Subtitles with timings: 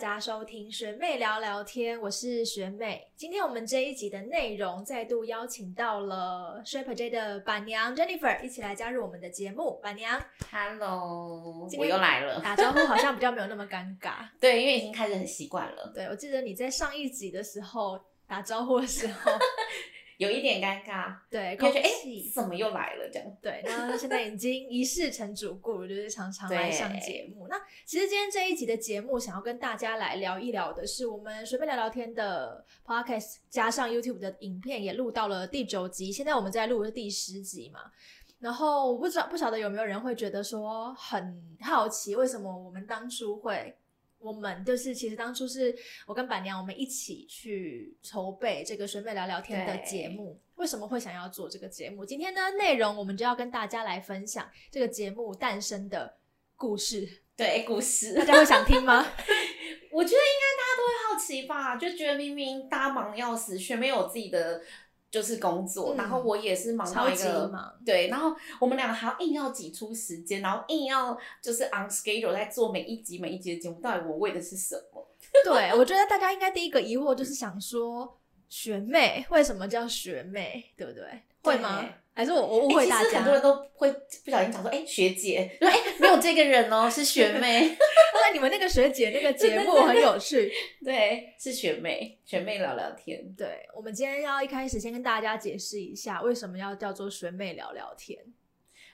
[0.00, 3.04] 大家收听学妹聊聊天，我是学妹。
[3.16, 9.80] 今天我们这一集的内容再度邀请到了 Shaper J 的板娘 Jennifer 一起来加入我们的节目。
[9.82, 10.22] 板娘
[10.52, 12.40] ，Hello，我又来了。
[12.40, 14.28] 打招呼好像比较没有那么尴尬。
[14.40, 19.32] 对，因为已经开始很习惯了，对，我记得你在上一集的时候打招呼的时候，
[20.18, 21.90] 有一点尴尬，对，感觉得哎，
[22.34, 23.36] 怎么又来了这样？
[23.40, 27.46] 对，然后现在已经一世成主顾，就是常常来上对节目。
[27.48, 37.80] 那其实今天这一集的节目，想要跟大家来聊一聊的是，我们随便聊聊天的 podcast 加上 YouTube 的影片也录到了第九集，现在我们在录的是第十集嘛。
[38.40, 43.72] 然后我不知道不晓得有没有人会觉得说很好奇，为什么我们当初会。
[44.18, 45.74] 我们就是，其实当初是
[46.06, 50.40] 我跟板娘我们一起去筹备这个学妹聊聊天的对节目。
[50.56, 52.04] 为什么会想要做这个节目？
[52.04, 56.18] 今天呢，内容我们就要跟大家来分享这个节目诞生的
[56.56, 57.22] 故事。
[57.36, 59.06] 对，故事，大家会想听吗？
[59.92, 64.60] 我觉得应该大家都会好奇吧，就觉得明明大家忙的要死，学妹有自己的
[65.10, 75.06] 就是工作，嗯然后我也是忙到一个忙，对，然后我们两个还要硬要挤出时间，然后硬要就是 on schedule 在做每一集每一集的节目，到底我为的是什么？
[75.44, 81.04] 对，我觉得大家应该第一个疑惑就是想说，学妹为什么叫学妹，对不对？
[81.42, 81.94] 会吗对？
[82.18, 83.04] 还是我我误会大家？
[83.04, 83.92] 欸其实很多人都会
[84.24, 87.60] 不小心讲说，哎、学姐，说哎、没有这个人哦，是学妹，
[88.12, 90.52] 那你们那个学姐那个节目很有趣。
[90.84, 93.32] 对，是学妹，学妹聊聊天。
[93.36, 98.18] 对，我们今天要一开始先跟大家解释一下，为什么要叫做学妹聊聊天。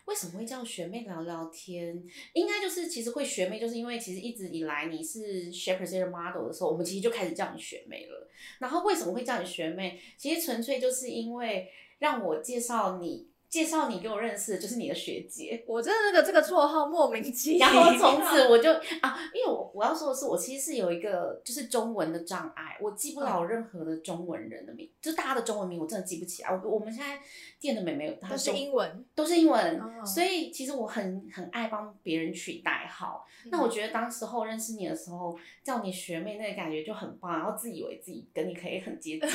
[0.05, 2.05] 为什么会叫学妹聊聊天？
[2.35, 8.29] 应该就是其实会学妹，就是因为其实一直以来你是 Shepherd Model 的时候，我们其实就开始叫你学妹了。
[8.59, 9.99] 然后为什么会叫你学妹？
[10.19, 15.65] 其实纯粹就是因为让我介绍你，介绍你给我认识的就是你的学姐。
[15.67, 26.51] 我真的那个这个绰号莫名其妙，然后从此我就啊，因为我我要说的是，我其实是有一个就是中文的障碍，我记不了任何的中文人的名，就是大家的中文名我真的记不起来。
[26.51, 27.21] 我我们现在
[27.61, 29.05] 店的妹妹她都是英文。
[29.15, 33.25] 都是英文，哦所以其实我很很爱帮别人取代号。
[33.47, 39.29] 那我觉得当时候认识你的时候，叫你学妹那个感觉就很棒，然后自以为自己跟你可以很接近，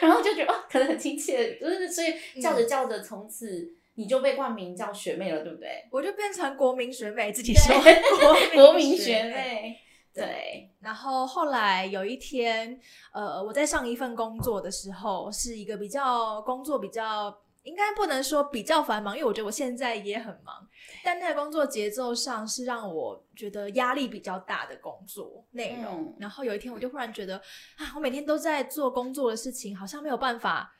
[0.00, 5.86] 然后就觉得哦，可能很亲切，就是所以叫着叫着，从此你就被冠名叫学妹了，对不对？
[5.90, 7.94] 我就变成国民学妹，自己说对
[8.54, 9.22] 国国民学。
[9.24, 9.76] 妹，
[10.14, 12.78] 对，然后后来有一天，
[13.12, 17.34] 呃，我在上一份工作的时候，是一个比较工作比较，
[17.66, 20.66] 应该不能说比较繁忙，因为我觉得我现在也很忙，
[21.04, 26.04] 但那个工作节奏上是让我觉得压力比较大的工作内容。
[26.04, 27.36] 嗯然后有一天，我就忽然觉得
[27.76, 30.72] 啊，我每天都在做工作的事情，好像没有办法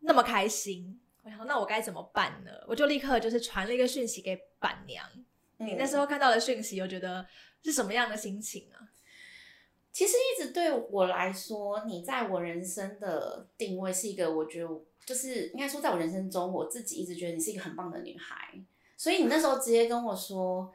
[0.00, 1.00] 那么开心。
[1.22, 2.50] 我想说，那我该怎么办呢？
[2.68, 5.04] 我就立刻就是传了一个讯息给板娘。
[5.56, 6.06] 你那时候。
[6.06, 7.26] 看到的讯息，我觉得
[7.62, 8.88] 是什么样的心情啊？
[9.92, 14.68] 其实一直对我来说，你在我人生的定位是一个，我觉得
[15.10, 18.56] 就是应该说，在我人生中，我自己一直觉得你是一个很棒的女孩。
[18.96, 20.72] 所以你那时候直接跟我说：“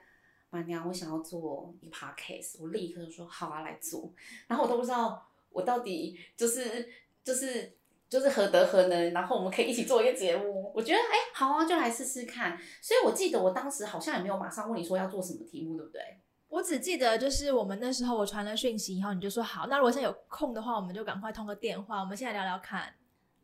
[0.51, 4.12] 板娘，我想要做一个 podcast。”我立刻就说：“好啊，来做。”
[4.47, 6.85] 然后我都不知道我到底就是
[7.24, 7.78] 就是
[8.09, 10.69] 就是何德何能，然后我们可以一起做一个节目。
[10.75, 12.59] 我觉得哎、好啊，就来试试看。
[12.81, 16.01] 所以我记得我当时好像也没有马上问你说要做什么题目，对不对？
[16.50, 22.94] 我只记得就是我们那时候我传了讯息以后，你就说好，那如果现在有空的话，我们就赶快通个电话，我们现在聊聊看，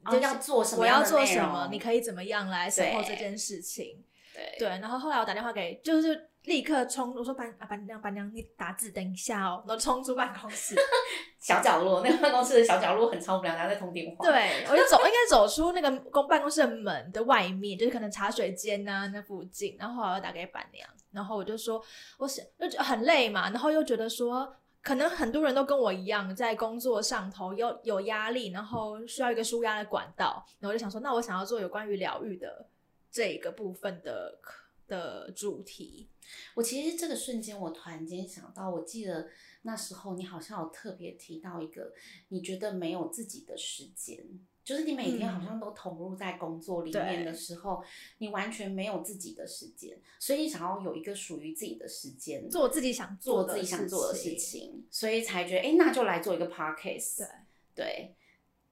[0.04, 1.04] 然后要做什么我要？
[1.04, 4.04] 做什么，你可以怎么样来 support 这件事情。
[4.34, 10.74] 对对，然后后来我打电话给，就是立刻冲，我说板啊板娘板娘，你打字等一下哦，然后冲出办公室。
[11.42, 19.76] 小角落，那个办公室的小角落很长，我们两个在通电话。，对，我就走，应该走出那个公办公室的门的外面，就是可能茶水间呐、那附近。
[19.78, 21.84] 然后后来我打给板娘，然后我就说，
[22.18, 22.42] 我是
[22.72, 30.46] 就很累嘛，然后又觉得说，可能很多人都跟我一样，在工作上头有有压力，然后需要一个舒压的管道。
[30.60, 32.68] 然后就想说，那我想要做有关于疗愈的
[33.12, 34.40] 这个部分的
[34.88, 36.08] 的主题。
[36.56, 39.28] 我其实这个瞬间，我突然间想到，我记得
[39.64, 41.94] 那时候你好像有特别提到一个，
[42.30, 44.26] 你觉得没有自己的时间。
[44.72, 47.84] 就是你每天好像都投入在工作里面的时候，
[48.20, 57.18] 你完全没有自己的时间，所以你想要有一个属于自己的时间，做自己想的做自己想做的事情，所以才觉得，哎、那就来做一个 podcast。
[57.18, 57.28] 对。
[57.74, 58.16] 对，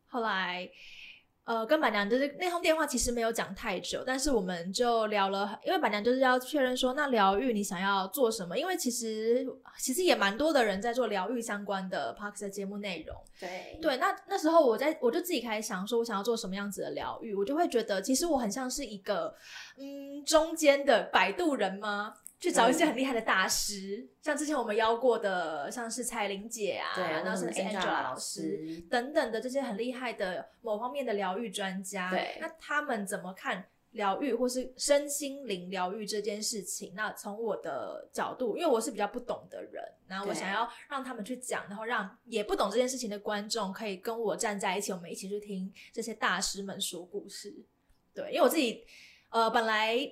[0.07, 0.69] 后来，
[1.49, 8.55] 呃，跟板娘就是那通电话其实没有讲太久，但是我们就聊了，因为板娘就是要确认说，那疗愈你想要做什么？
[8.55, 9.43] 因为其实
[9.79, 13.17] 其实也蛮多的人在做疗愈相关的 p a r k 的节目内容。
[13.39, 19.33] 对，对，那那时候我在我就自己开始想说，我想要做什么样子的疗愈，我就会觉得其实我很像是一个
[19.79, 22.13] 嗯中间的摆渡人吗？
[22.39, 36.93] 去找一些很厉害的大师，像之前我们邀过的，像是彩玲姐啊，对，然后甚至 Angela 老师等等的这些很厉害的某方面的疗愈专家，对，那他们怎么看疗愈或是身心灵疗愈这件事情？
[36.95, 47.53] 那从我的角度，因为我是比较不懂的人，然后我想要让他们去讲，然后让也不懂这件事情的观众可以跟我站在一起，我们一起去听这些大师们说故事。
[48.13, 48.85] 对，因为我自己
[49.29, 50.09] 呃本来。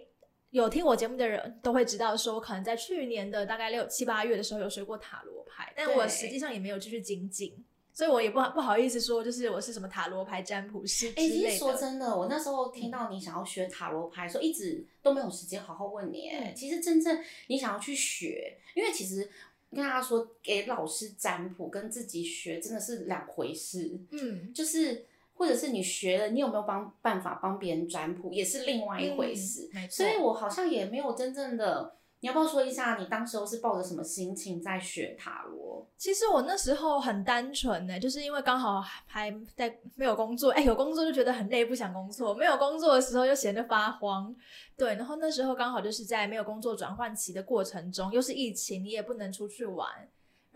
[0.57, 7.63] 有听我节目的人都会知道，说我可能在去年的大概六七八月的时候有学过塔罗牌，但我实际上也没有继续精进，
[7.93, 11.57] 所以我也不不好意思说，就是我是什么塔罗牌占卜师之类的。
[11.57, 16.31] 说真的，我那时候听到你想要学塔罗牌，说一直都没有时间好好问你。
[16.55, 19.29] 其实真正你想要去学，因为其实
[19.71, 23.99] 跟大家说，给老师占卜跟自己学真的是两回事。
[24.11, 25.05] 嗯，就是。
[25.37, 29.69] 或者是你学了，你有没有帮办法帮别人占卜，也是另外一回事。
[29.89, 35.87] 所以我好像也没有真正的，你要不要说一下，你当时候是抱着什么心情在学塔罗？
[35.95, 44.35] 其实我那时候很单纯呢，就是因为刚好还在没有工作，哎，有工作就觉得很累，不想工作；没有工作的时候又闲得发慌。
[44.75, 49.87] 对，然后那时候刚好就是在没有工作转换期的过程中，又是疫情，你也不能出去玩。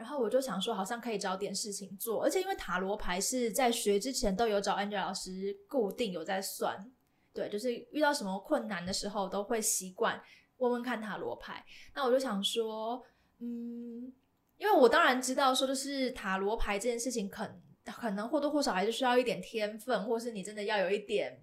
[0.01, 6.75] 然后我就想说，好像可以找点事情做，而且因为塔罗牌是在学之前都有找 Angel 老师固定有在算，
[7.31, 10.19] 对，就是遇到什么困难的时候都会习惯
[10.57, 11.63] 问问看塔罗牌。
[11.93, 12.99] 那我就想说，
[13.37, 14.11] 嗯，
[14.57, 17.47] 因为我当然知道说，就是塔罗牌这件事情，可
[17.85, 21.39] 可能或多或少还是需要一点天分，或是你真的要有一点。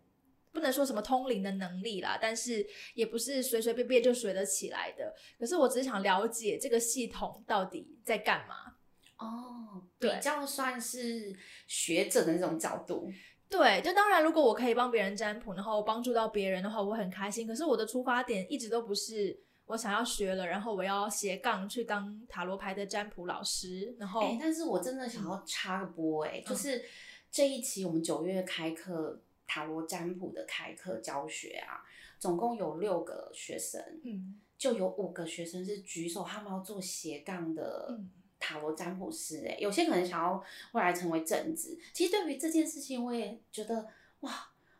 [0.59, 5.15] 不能说什么通灵的能力啦，但是也不是随随便便就学得起来的。
[5.39, 8.75] 可是我只是想了解这个系统到底在干嘛。
[9.19, 11.33] 哦，比较算是
[11.69, 13.09] 学者的那种角度。
[13.49, 17.47] 对，就当然，如果我可以帮别人占卜，然后帮助到别人的话，我很开心。
[17.47, 23.95] 可是我的出发点一直都不是我想要学了，然后我要斜杠去当塔罗牌的占卜老师。
[23.99, 26.85] 然后，但是我真的想要插个播，哎，就是
[27.31, 29.23] 这一期我们九月开课。
[29.49, 31.83] 塔罗占卜的开课教学啊，
[32.21, 37.99] 总共有六个学生，嗯，就有五个学生是举手，他们要做斜杠的
[38.39, 39.45] 塔罗占卜师。
[39.49, 41.77] 哎，有些可能想要未来成为正职。
[41.93, 43.89] 其实对于这件事情，我也觉得
[44.21, 44.31] 哇，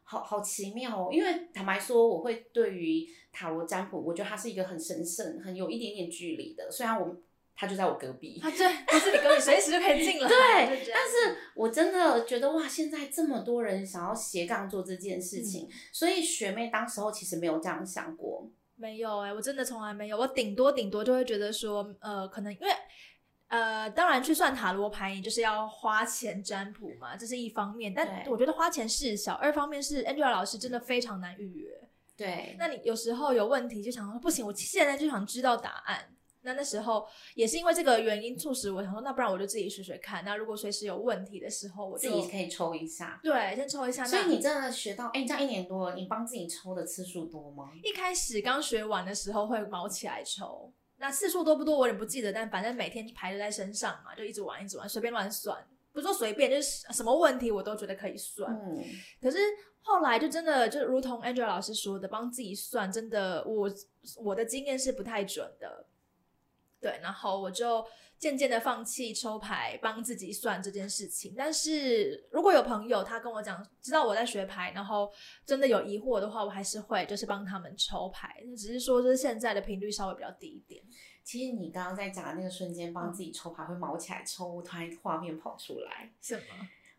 [0.03, 1.09] 好好奇妙哦。
[1.11, 6.71] 因为坦白说，我会对于塔罗占卜，我觉得它是一个很神圣、很有一点点距离的。
[6.71, 7.17] 虽然我。
[7.61, 10.29] 他就在我隔壁，啊，对不是你隔壁，随时就可以进来。
[10.29, 18.49] 对，但是我真的觉得哇，现在这么多人想要斜杠做这件事情，所以学妹当时候其实没有这样想过。
[18.77, 22.69] 没有哎，我真的从来没有，我顶多顶多就会觉得说，呃，可能因为
[23.49, 27.93] 呃，当然去算塔罗牌，你就是要花钱占卜嘛，这是一方面。
[27.93, 31.69] 但我觉得花钱事小，二方面是 Angela 老师真的非常难预约。
[32.17, 36.15] 对，那你有时候有问题就想说，不行，我现在就想知道答案。
[36.49, 40.25] 那那时候也是因为这个原因促使我想说，那不然我就自己学学看。
[40.25, 43.21] 那如果随时有问题的时候，我自己可以抽一下。
[43.23, 44.03] 对，先抽一下。
[44.05, 47.71] 所以你真的学到，哎，这样一年多，你帮自己抽的次数多吗？
[47.85, 55.63] 一开始刚学完的时候会毛起来抽，那次数多不多我也不记得，但反正每天排在身上嘛，就一直玩一直玩，随便乱算，
[55.93, 58.51] 不说随便，就是什么问题我都觉得可以算。
[58.53, 58.83] 嗯。
[59.21, 59.39] 可是
[59.83, 63.71] 后来就真的就如同 Angela 老师说的，帮自己算，真的我
[64.17, 65.87] 我的经验是不太准的。
[66.81, 67.85] 对，然后我就
[68.19, 71.35] 渐渐的放弃抽牌帮自己算这件事情。
[71.37, 75.11] 但是如果有朋友他跟我讲，知道我在学牌，然后
[75.45, 78.43] 真的有疑惑的话，我还是会就是帮他们抽牌。
[78.57, 80.83] 只是说就是现在的频率稍微比较低一点。
[81.25, 86.11] 其实你刚刚在讲的那个瞬间，帮自己抽牌会毛起来抽，突然画面跑出来。
[86.21, 86.43] 什么？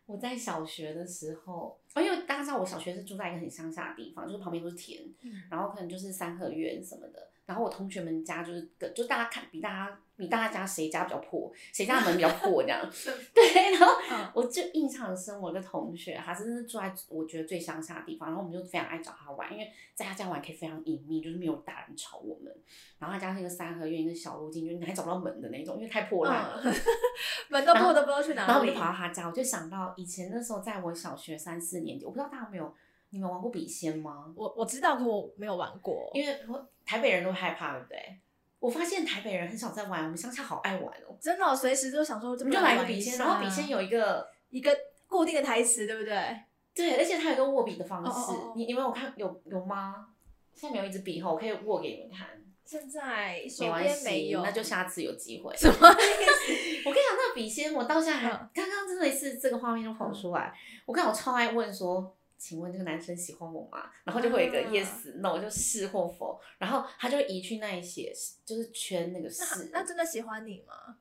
[0.06, 5.02] 我在小学的时候，哦，因为大家知道我小学是住在一个很乡下的地方，就是旁边都是田，
[5.48, 7.29] 然后可能就是三合院什么的。
[7.50, 12.80] 然后我同学们家就是，就大家看比大家比大家家谁家比较破，谁家门比较破这样。
[13.34, 13.92] 对，然后
[14.32, 22.54] 我就印象很深，我的同学他真的是住在我觉得最乡下的地方，然后我们就非常爱找他玩，因为在他家玩可以非常隐秘，就是没有大人吵我们。
[23.00, 26.62] 然后他家是一个三合院，一个小路径，就你还找不到门的那种，因为太破烂了，
[27.50, 28.46] 门都破都不知道去哪。
[28.46, 32.72] 然后我就跑到他家，我就想到以前那时候在我小学三四年级，我不知道大家有没有。
[33.10, 34.32] 你们玩过笔仙吗？
[34.36, 36.38] 我我知道，可我没有玩过，因为
[36.84, 38.18] 台北人都害怕，对不对？
[38.58, 41.16] 我发现台北人很少在玩，我们乡下好爱玩哦。
[41.20, 43.18] 真的，随时都想说，怎么就来个笔仙？
[43.18, 44.70] 然后笔仙有一个一个
[45.06, 46.40] 固定的台词，对不对？
[46.74, 50.08] 对，而且它有个握笔的方式，你你们有看有有吗？
[50.54, 52.28] 现在没有一支笔，我可以握给你们看。
[52.64, 55.56] 现在手边没有，那就下次有机会。
[55.56, 55.74] 什么？
[55.80, 60.54] 我跟你讲，那个笔仙，我到现在还刚刚真的是这个画面就跑出来。
[60.86, 62.14] 我跟你讲，我超爱问说。
[62.40, 63.90] 请问这个男生喜欢我吗？
[64.02, 68.10] 然后就会有一个啊 yes no 就是或否，然后他就会移去那一些，
[68.46, 69.68] 就是圈那个是。
[69.70, 70.96] 那真的喜欢你吗？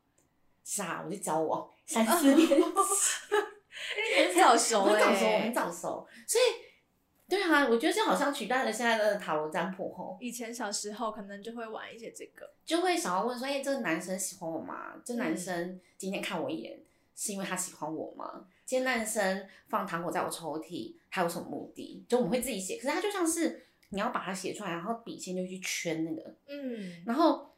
[0.66, 6.44] 是啊，我就教我 三四年级，很早熟很早熟，欸很早熟，所以
[7.30, 15.02] 对啊，我觉得就好像取代了现在的塔罗占卜吼，以前小时候可能就会玩一些这个，就会想要问说，哎、这个男生喜欢我吗？
[15.06, 16.80] 这男嗯生今天看我一眼，
[17.16, 18.46] 是因为他喜欢我吗？
[18.70, 22.06] 今天男生放糖果在我抽屉，还有什么目的？
[22.08, 27.50] 就我们会自己写，可是他就像是你要把它写出来，然后笔仙就去圈那个，嗯，然后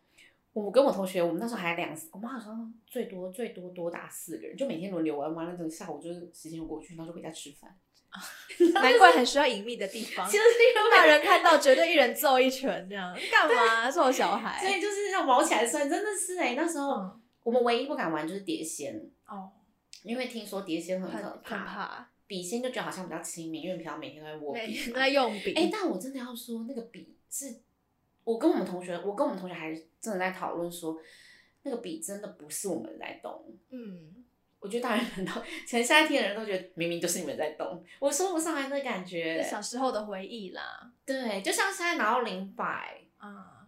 [0.54, 7.78] 我跟我同学，我们那时候还两，我们好像最多最多多打四个人，就每天轮流玩，玩了等下午就是时间就过去，然后就回家吃饭。
[8.74, 14.66] 难怪很需要隐秘的地方就，是因为大人看到绝对一人揍一拳，这样干嘛揍小孩？
[14.66, 18.96] 所以就是要毛起来算，真的是哎、那时候嗯我们唯一不敢玩就是碟仙，
[19.28, 19.52] 哦，
[20.04, 24.60] 因为听说碟仙很很可很怕，笔仙就觉得好像比较亲民，因为平常每天都在握笔。
[24.60, 27.60] 每天都在用笔，哎、但我真的要说，那个笔是，
[28.24, 30.98] 我跟我们同学，我跟我们同学还真的在讨论说，
[31.64, 33.46] 那个笔真的不是我们在动。
[33.70, 34.24] 嗯，
[34.60, 39.42] 我觉得大人们都，可能现在听的人都觉得明明就是你们在动，我说不上来那感觉。
[39.44, 43.68] 小时候的回忆啦，对，就像现在拿到零百，啊，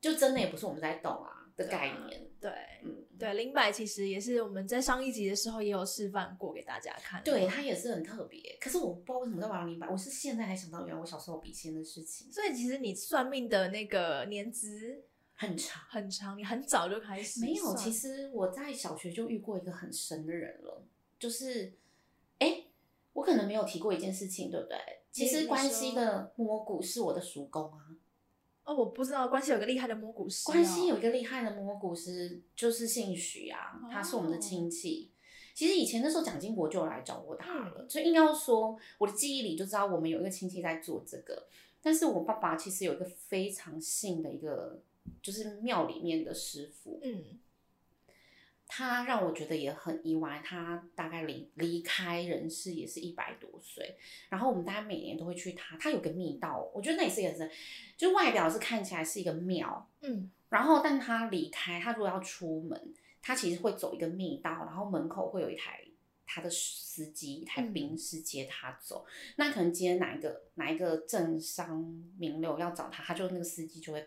[0.00, 2.22] 就真的也不是我们在动啊的概念。
[2.40, 2.50] 对
[2.84, 8.56] 嗯，对，灵摆其实也是我们在上一集的时候也有示范过给大家看，对，它也是很特别。
[8.60, 15.04] 可是我不知道为什么在玩灵摆，我是现在才想到，原来我小时候有笔仙的事情所以其实你算命的那个年资
[15.34, 15.82] 很长。
[15.88, 20.84] 很长，你很早就开始没有，其实我在小学就遇过一个很神的人了，
[21.18, 21.72] 就是，
[22.38, 22.64] 哎、
[23.12, 24.78] 我可能没有提过一件事情，对不对？
[25.12, 27.86] 其实关西的摸骨是我的叔公啊，
[28.64, 35.10] 哦，我不知道关西有个厉害的摸骨师哦，关西有一个厉害的摸骨师，就是姓许啊，他是我们的哦亲戚。
[35.54, 41.46] 其实以前那时候蒋经国就来找过他嗯了，所以硬要说我的记忆里就知道我们有一个亲戚在做这个。
[41.80, 44.80] 但是我爸爸其实有一个非常信的一个，
[45.22, 47.22] 就是庙里面的师傅，嗯
[48.76, 53.96] 他让我觉得也很意外，他大概离离开人世也是一百多岁，
[54.28, 57.48] 然后我们大家每年都会去他，他有个密道，我觉得那也是也是，
[57.96, 60.28] 就外表是看起来是一个庙，嗯。
[60.48, 65.80] 然后但他离开，他如果要出门，他其实会走一个密道，然后门口会有一台
[66.26, 67.72] 他的司机，一台嗯。
[67.72, 69.06] 宾士接他走。
[69.36, 71.80] 那可能今天哪一个哪一个政商
[72.18, 74.04] 名流要找他，他就那个司机就会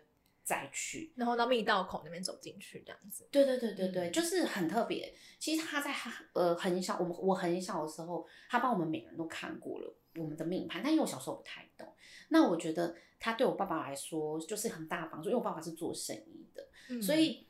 [0.48, 1.12] 载去。
[1.18, 5.14] 然后到密道口那边走进去这样子，对对对对对，嗯就是很特别。
[5.38, 5.94] 其实他在
[6.32, 11.94] 呃很小，我们我很小的时候，他帮我们每个人都看过了我们的命盘，但因为我小时候不太懂，
[12.30, 17.46] 那我觉得他对我爸爸来说就是很大帮助，因为我爸爸是做生意的，嗯所以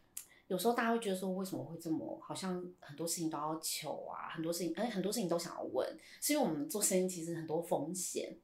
[0.48, 5.88] 有时候大家会觉得说，为什么会这么好像很多事情都要求啊，很多事情，哎，很多事情都想要问，
[6.20, 8.38] 是因为我们做生意其实很多风险，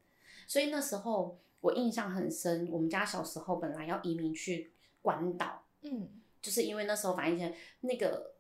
[0.45, 5.63] 所以那时候我印象很深，我们家小时候本来要移民去关岛。
[5.82, 6.10] 嗯
[6.41, 8.34] 就是因为那时候反正以前那个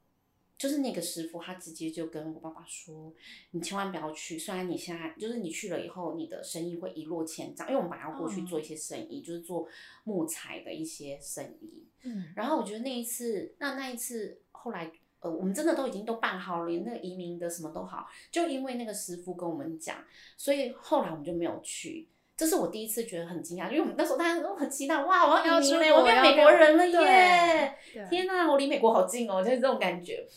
[0.57, 3.13] 就是那个师傅，他直接就跟我爸爸说，
[3.51, 4.37] 你千万不要去。
[4.37, 9.69] 虽然你现在就是你去了以后，你的生意会一落千丈，因为我们本来要过去嗯做一些生意，就是做
[10.03, 11.87] 木材的一些生意。
[12.01, 14.91] 嗯然后我觉得那一次，那那一次后来。
[15.23, 20.03] 呃，我们真的都已经都办好了，连那个移民的什么都好，就因为那个师傅跟我们讲，
[20.35, 22.09] 所以后来我们就没有去。
[22.43, 27.73] 这是我第一次觉得很惊讶，因为我们那时候大家都很期待，哇，我要移民我变美国人了耶！
[27.93, 30.27] 对天呐，我离美国好近哦，就是这种感觉。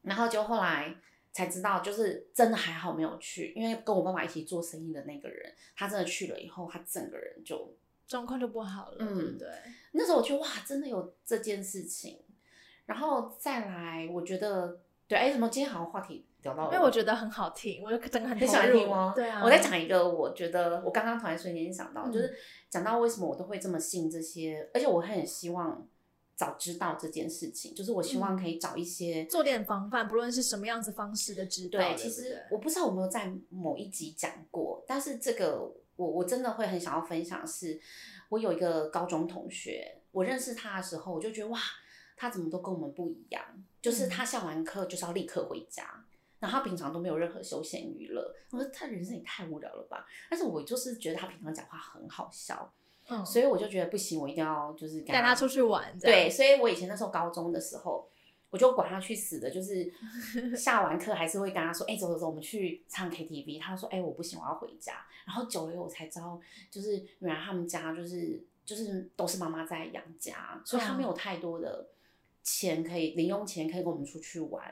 [0.00, 0.96] 然后就后来
[1.32, 9.48] 才知道，就是真的还好没有去，因为跟我爸爸一起做生意的那个人，他真的去了以后，他整个人就状况就不好了，嗯对不对？
[9.92, 12.20] 那时候我就哇，真的有这件事情。
[12.86, 16.64] 然后再来，我觉得对，哎，怎么今天好像话题聊到？
[16.72, 19.12] 因为我觉得很好听，我就整个很很喜欢投入听哦。
[19.14, 22.34] 对啊，我再讲一个，我觉得我刚刚突然瞬间想到，嗯就是
[22.70, 25.86] 讲到为什么我都会这么信这些，而且我很希望
[26.36, 29.24] 早知道这件事情，就是我希望可以找一些。
[29.24, 31.80] 做点防范，不论是什么样子方式的指导。
[31.80, 35.58] 对，其实我不知道有没有在某一集讲过，但是这个
[35.96, 37.80] 我我真的会很想要分享是，
[38.28, 41.58] 我有一个高中同学，我认识他的时候，我就觉得哇，
[42.16, 43.42] 他怎么都跟我们不一样，
[43.82, 46.04] 就是嗯他下完课就是要立刻回家。
[46.38, 50.06] 然后他平常都没有任何休闲娱乐，我说他人生也太无聊了吧。
[50.30, 52.72] 但是我就是觉得他平常讲话很好笑，
[53.08, 58.08] 嗯，所以我就觉得不行，我一定要就是跟带他出去玩，对，所以我以前那时候高中的时候，
[58.50, 59.92] 我就管他去死的，就是
[60.56, 63.60] 下完课还是会跟他说，哎、走走走，我们去唱 KTV。
[63.60, 65.04] 他说，哎、我不行，我要回家。
[65.26, 66.40] 然后久了以后我才知道，
[66.70, 71.86] 就是原来他们家就是就是都是妈妈在养家，所以他没有太多的
[72.50, 74.64] 钱可以零用钱可以跟我们出去玩，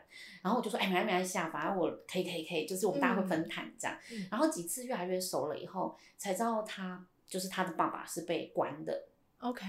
[0.42, 3.98] 然后我就说，哎，没关系没关系啊，反正我可以可以可以，就是我们大家会分摊这样。
[4.10, 4.26] 嗯。
[4.30, 9.08] 然后几次越来越熟了以后，才知道他就是他的爸爸是被关的
[9.40, 9.66] ，OK，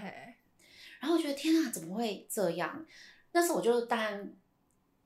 [1.00, 2.86] 然后我觉得天啊，怎么会这样？
[3.34, 4.34] 那时候我就当然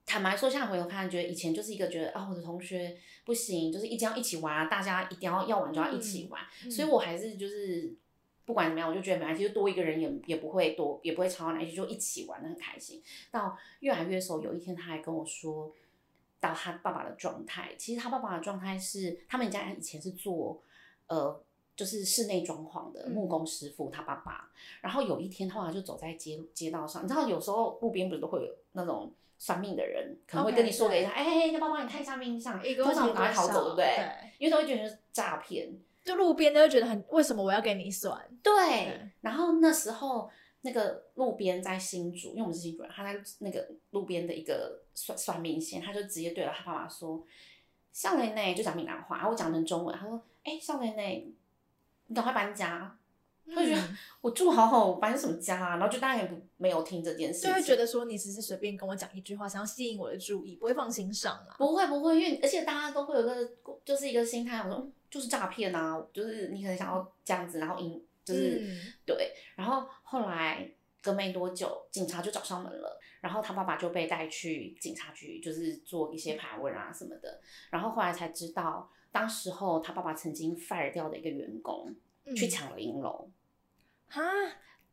[0.05, 7.95] 坦白说，现在回头看，觉得以前就是一个觉得啊，我的同学不行，就是一定要一起玩啊，大家一定要要玩就要一起玩，嗯所以我还是就是
[8.45, 13.01] 不管怎么样，我就觉得没关系，就多一个人也也不会多，也不会吵到哪里去，就一起玩的很开心。
[13.31, 15.73] 到越来越熟，有一天他还跟我说。
[16.41, 20.59] 到他爸爸的状态，其实他爸爸的状态是，他们家以前是做，
[21.05, 21.39] 呃，
[21.75, 24.49] 就是室内装潢的嗯木工师傅，他爸爸。
[24.81, 33.85] 然后有一天，他爸爸就走在街街道上，你知道有时候路边不是都会有那种算命的人，可能会跟你说给对他，哎、哎，那帮帮你看一下命相，一个通常问题赶快逃走，对不对？
[33.97, 35.71] 对，因为他会觉得是诈骗。
[36.03, 38.19] 就路边都会觉得很，为什么我要给你算？
[38.41, 40.29] 对对，然后那时候
[40.61, 47.23] 那个路边在新竹，因为我们是新竹人，他在那个路边的一个算算命线，他就直接对了他爸爸说
[47.93, 51.31] ：“少年内就讲闽南话，然后我讲成中文，他说：‘哎、少年内，
[52.07, 52.97] 你赶快搬家。’
[53.53, 55.69] 他就觉得嗯我住好好，我搬什么家啊？
[55.77, 61.55] 然后就大家也不没有听这件事情，就会觉得说你只是随便跟我讲一句话，想要吸引我的注意，不会放心上啊。
[61.57, 63.51] 不会不会，因为而且大家都会有个
[63.83, 77.41] 就是一个心态，我说嗯就是诈骗啊，就是你可能想要这样子，然后引就是、嗯对，然后后来隔没多久，警察就找上门了，然后他爸爸就被带去警察局，就是做一些盘问啊什么的，
[77.71, 81.93] 然后后来才知道，当时候他爸爸曾经 fire 掉的一个员工
[82.37, 83.29] 去嗯抢了银楼。
[84.11, 84.21] 哈，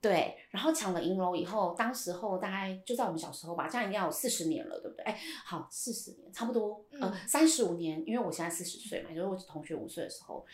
[0.01, 5.05] 对，然后抢了银楼以后，当时候大概就在我们小时候吧，这样应该有四十年了，对不对？
[5.05, 10.47] 哎，好，四十年差不多，呃嗯，三十五年，因为我现在四十岁嘛，就是我同学五岁的时候，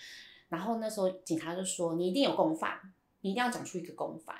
[0.49, 2.81] 然后那时候警察就说你一定有共犯，
[3.21, 4.35] 你一定要讲出一个共犯，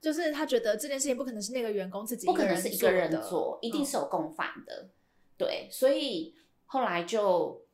[0.00, 4.88] 就是他觉得这件事情不可能是那个员工自己不可能是一个人做，一定嗯是有共犯的，
[5.36, 6.34] 对，所以
[6.64, 7.66] 后来就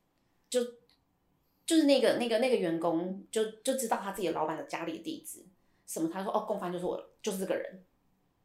[0.49, 0.61] 就
[1.65, 5.45] 就是那个那个那个员工就就知道他自己的老板的家里的地址。
[5.85, 6.09] 什么？
[6.11, 7.83] 他说哦，共犯就是我，就是这个人。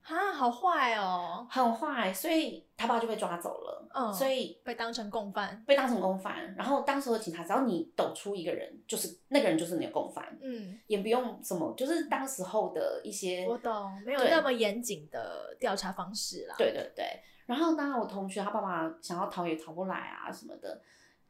[0.02, 3.86] 哈，好坏哦，很坏，所以他爸就被抓走了。
[3.92, 5.62] 嗯所以被当成共犯。
[5.66, 6.54] 被当成共犯。
[6.54, 13.46] 然后当时的警察，只要你抖出一个人，就是那个人就是你的共犯，嗯，也不用什么，就是当时候的一些。
[13.46, 16.54] 我懂，没有那么严谨的调查方式啦。
[16.56, 17.04] 对对对。
[17.46, 20.80] 然后当然我同学他爸爸想要逃也逃不来啊什么的，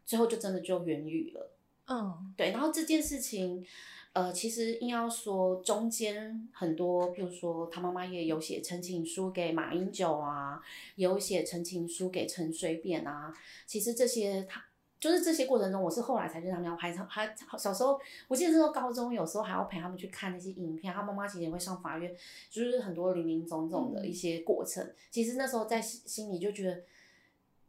[0.05, 1.51] 最后就真的就冤狱了。
[1.87, 3.67] 嗯对，然后这件事情，
[4.13, 10.61] 呃，其实硬要说中间很多，譬如说他妈妈也有写陈情书给马英九啊，
[10.97, 13.33] 有写陈情书给陈水扁啊。
[13.67, 14.65] 其实这些他
[14.99, 22.13] 就是这些过程中，我是后来才知道他们要拍，还小时候我记得那时候高中有时候还要陪他们去看那些影片，他妈妈其实也会上法院，
[22.51, 24.93] 就是很多林林总总的一些过程。
[25.13, 26.83] 其实那时候在心心里就觉得，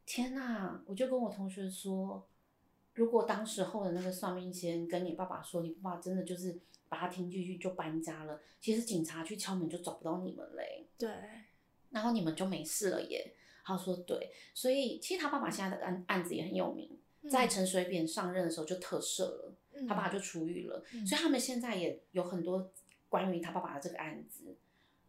[0.04, 2.26] 天呐，我就跟我同学说。
[2.94, 11.10] 如果当时候的那个算命先跟你爸爸说，你爸爸真的就是把他听进去就搬家了，其实警察去敲门就找不到你们嘞，对，
[11.90, 13.34] 然后你们就没事了耶。
[13.64, 16.98] 他说对，所以其实他爸爸现在的案案子也很有名，
[17.30, 22.70] 在陈水扁上任的时候就特赦了，嗯他爸爸就出狱了，嗯所以他们现在也有很多
[23.08, 24.56] 关于他爸爸的这个案子，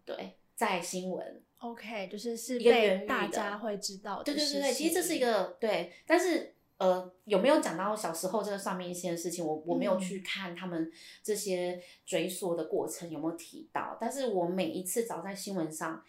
[0.06, 1.42] 对，在新闻。
[1.60, 6.53] OK，就是是被大家会知道的对对对对，其实这是一个对，但是
[6.84, 10.92] 呃，有没有讲到小时候这个上面一些事情，我我没有嗯去看他们
[11.24, 16.04] 这些追溯的过程有没有提到，但是我每一次早在新闻上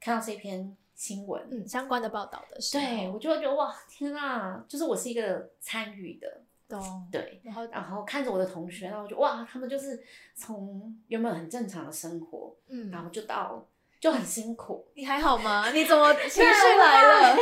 [0.00, 7.40] 看到这篇新闻，嗯相关的报道的时候，对我就会觉得哇，天啊，就是我是一个参与的，懂，对。
[7.42, 10.00] 然后然后看着我的同学，然后我就哇，他们就是
[10.34, 13.66] 从原本很正常的生活，嗯，然后就到
[13.98, 15.70] 就很辛苦，你还好吗？
[15.72, 17.36] 你怎么 情绪来了？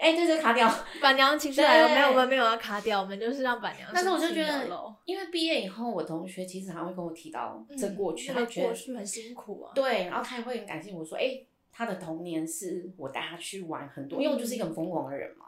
[0.00, 0.68] 哎，对对，卡掉。
[1.00, 3.90] 板娘其实来没有，我们没有要卡掉，我们就是让板娘。
[3.94, 4.66] 但是我就觉得，
[5.04, 9.72] 因为毕业以后，我同学其实还会跟我提到这过去，嗯那个他觉得过去很辛苦啊。
[9.74, 11.38] 对，然后他也会很感谢我说，哎、
[11.70, 15.46] 他的童年是我带他去玩很多，因为我就是一个很疯狂的人嘛，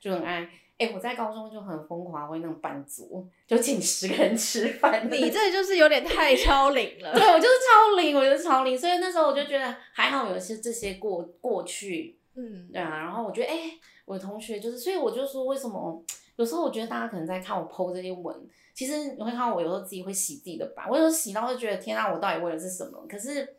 [0.00, 0.48] 就很爱。
[0.78, 5.06] 哎、我在高中就很疯狂，会那种办桌，就请十个人吃饭。
[5.08, 7.12] 你这就是有点太超龄了。
[7.12, 16.02] 对我就是超龄，我就是超龄，所以那时候我就觉得还好有些这些过过去，嗯，对啊，然后我觉得，哎、我的同学就是，所以我就说，为什么
[16.36, 18.34] 有时候我觉得大家可能在看我 PO 这些文，
[18.72, 23.06] 其实你会看到我有时候自己会洗自己的版，我有时候洗到会觉得，天啊，我到底为了是什么？
[23.08, 23.56] 可是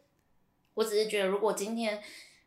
[0.73, 2.01] 我只是觉得，如果今天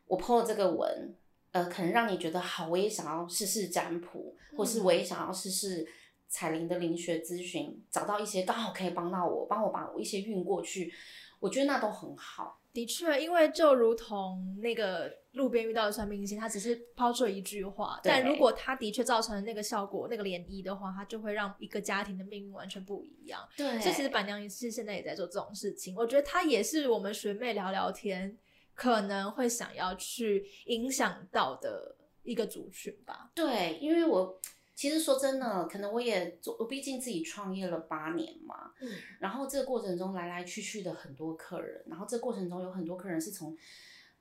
[0.07, 1.15] 我 PO 这个文，
[1.53, 5.87] 呃，可能让你觉得好，我也想要试试占卜，或是我也想要试试
[6.27, 10.93] 彩铃的灵学咨询找到一些刚好可以帮到我，帮我把我一些运过去，
[11.39, 12.59] 我觉得那都很好。
[12.77, 23.41] 的确，因为就如同那个路边遇到的算命先他只是抛出了一句话，但如果他的确造成了那个效果、那个涟漪的话，他就会让一个家庭的命运完全不一样。
[23.57, 28.37] 对所以其实板娘也是现在也在做这种事情，我觉得她也是我们学妹聊聊天
[28.75, 33.31] 可能会想要去影响到的一个族群吧。
[33.33, 34.39] 对，因为我
[34.77, 38.87] 其实说真的，可能我也做，我毕竟自己创业了八年嘛，嗯，
[39.17, 43.57] 然后这个过程中来来去去的很多客人，然后这过程中有很多客人是从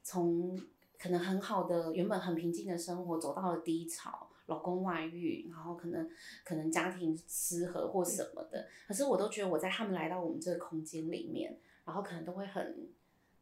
[0.03, 0.59] 从
[0.99, 6.09] 可能很好的原本很平静的生活走到了低潮，老公外遇，然后可能
[6.43, 12.89] 可能家庭失和或什么的，可是我都觉得我在他们来到我们这个空间里面，然后可能都会很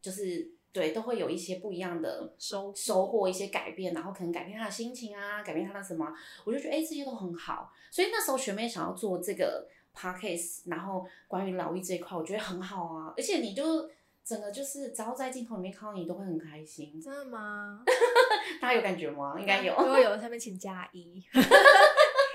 [0.02, 6.12] 就是对，都会有一些不一样的收收获一些改变，然后可能改变他的心情啊，改变他的什么，
[6.44, 7.72] 我就觉得哎、这些都很好。
[7.92, 13.14] 所以那时候学妹想要做这个 podcast，然后关于疗愈这一块，我觉得很好啊。
[13.16, 13.88] 而且你就
[14.24, 17.00] 整个就是只要在镜头里面看到你，都会很开心。
[17.00, 17.84] 真的吗？
[18.60, 19.36] 大家有感觉吗？
[19.38, 19.72] 应该有。
[19.78, 21.22] 如果有，下面请加一。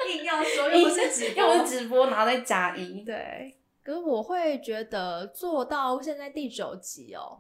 [0.10, 3.04] 硬要说，又不是直播，又不是直播，然后再加一。
[3.04, 7.38] 对，可是我会觉得做到现在第九集哦，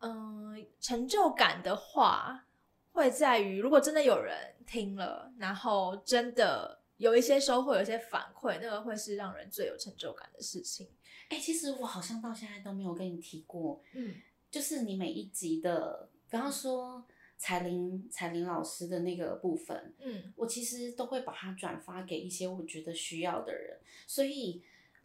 [0.00, 2.46] 嗯、成就感的话，
[2.92, 10.88] 会在于如果真的有人听了，然后真的有一些收获，有一些反馈，那个会是让人最有成就感的事情。
[11.28, 14.14] 哎、其实我好像到现在都没有跟你提过，嗯，
[14.50, 17.04] 就是你每一集的，比方说
[17.36, 24.62] 彩玲彩玲老师的那个部分，嗯，我其实都会把它转发给一些我觉得需要的人，所以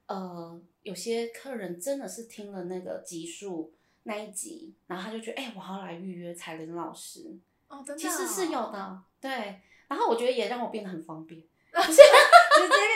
[0.08, 7.37] 呃，有些客人真的是听了那个集数那一集，然后他就觉得，哎、我要来预约彩玲老师，
[7.67, 9.61] 哦，真的、其实是有，的，对。
[9.87, 11.39] 然后我觉得也让我变得很方便，
[11.71, 12.01] 直接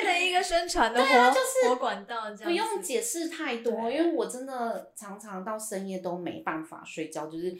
[0.01, 7.55] 变成一个宣传的活、啊就是活管道，这样不用解释太多，因为我真的常常到深夜都没办法睡觉，就是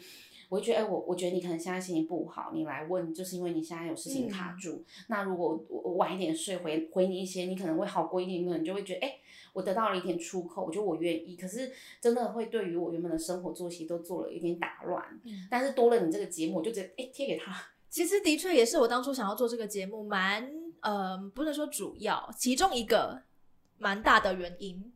[0.48, 4.84] 我会觉得，哎、我我觉得你可能现在心情不好，你来问，就是因为你现在有事情卡嗯住。
[5.08, 9.18] 那如果我我晚一点睡回回你一些，你可能会好过一点，你可能就会觉得，哎、
[9.52, 11.36] 我得到了一点出口，我觉得我愿意。
[11.36, 15.04] 可是真的会对于我原本的生活作息都做了一点打乱。
[15.24, 17.54] 嗯但是多了你这个节目，我就直接哎贴、给他。
[17.90, 23.22] 其实的确也是我当初想要做这个节目蛮呃，不能说主要，其中一个
[23.78, 24.92] 蛮大的原因。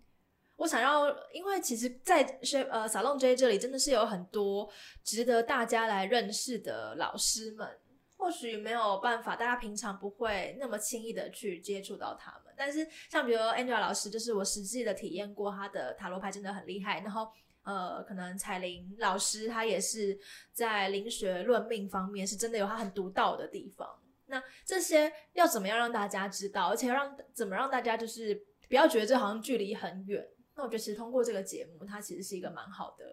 [0.62, 4.70] 我想要，因为其实在，在呃 Salon J 这里真的是有很多
[5.03, 7.68] 值得大家来认识的老师们。
[8.16, 12.55] 或许没有办法，大家平常不会那么轻易的去接触到他们。
[12.57, 17.01] 但是像比如 Angela 老师，就是我实际的体验过，他的塔罗牌真的很厉害。
[17.01, 17.29] 然后
[17.64, 20.16] 呃，可能彩玲老师他也是
[20.53, 23.88] 在灵学论命方面是真的有他很独到的地方。
[24.27, 30.25] 那这些要怎么样让大家知道，而且让怎么让大家就是不要觉得这好像距离很远？
[30.54, 33.04] 那我觉得其实通过这个节目，它其实是一个蛮好的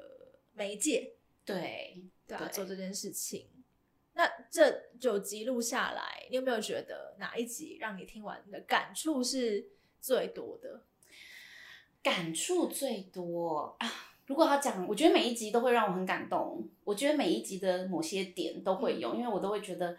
[0.53, 1.13] 媒介，
[1.45, 3.47] 对，对啊，对做这件事情。
[4.13, 9.69] 那这九集录下来，你有没有觉得哪一集让你听完的感触是
[10.01, 10.83] 最多的？
[12.01, 14.15] 感触最多啊！
[14.25, 16.67] 如果要讲，我觉得每一集都会让我很感动。
[16.83, 19.97] 我觉得每一集的某些点都会有，因为我都会觉得，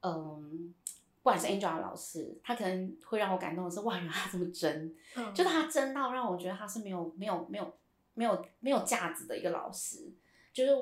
[0.00, 0.74] 嗯，
[1.22, 7.78] 不管是 Angela 老师，他可能会让我感动的是，哇，原来他这么真，嗯就是他真到让我觉得他是没有没有没有
[8.14, 10.12] 没有没有架子的一个老师，
[10.52, 10.72] 就是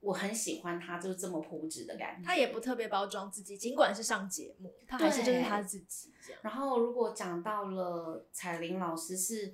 [0.00, 2.26] 我很喜欢他，就是这么朴质的感觉。
[2.26, 6.10] 他也不特别包装自己，尽管是上节目，他还是就是他自己。
[6.40, 9.52] 然后如果讲到了彩玲老师是，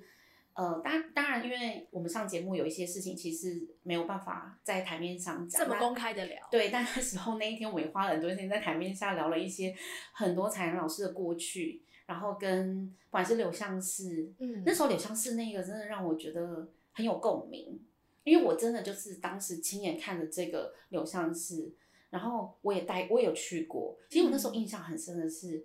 [0.57, 9.75] 呃，当当然，因为我们上节目有一些事情其实没有办法在台面上讲，这么公开的聊，对，但那时候那一天我也花了很多时间在台面下聊了一些
[10.13, 17.79] 很多彩玲老师的过去，然后跟不管是柳相士，嗯那时候柳相士那个真的让我觉得很有共鸣，
[18.23, 21.71] 因为我真的就是当时亲眼看着这个柳相士，
[22.09, 25.63] 然后我也带我也有去过，其实我那时候印象很深的是，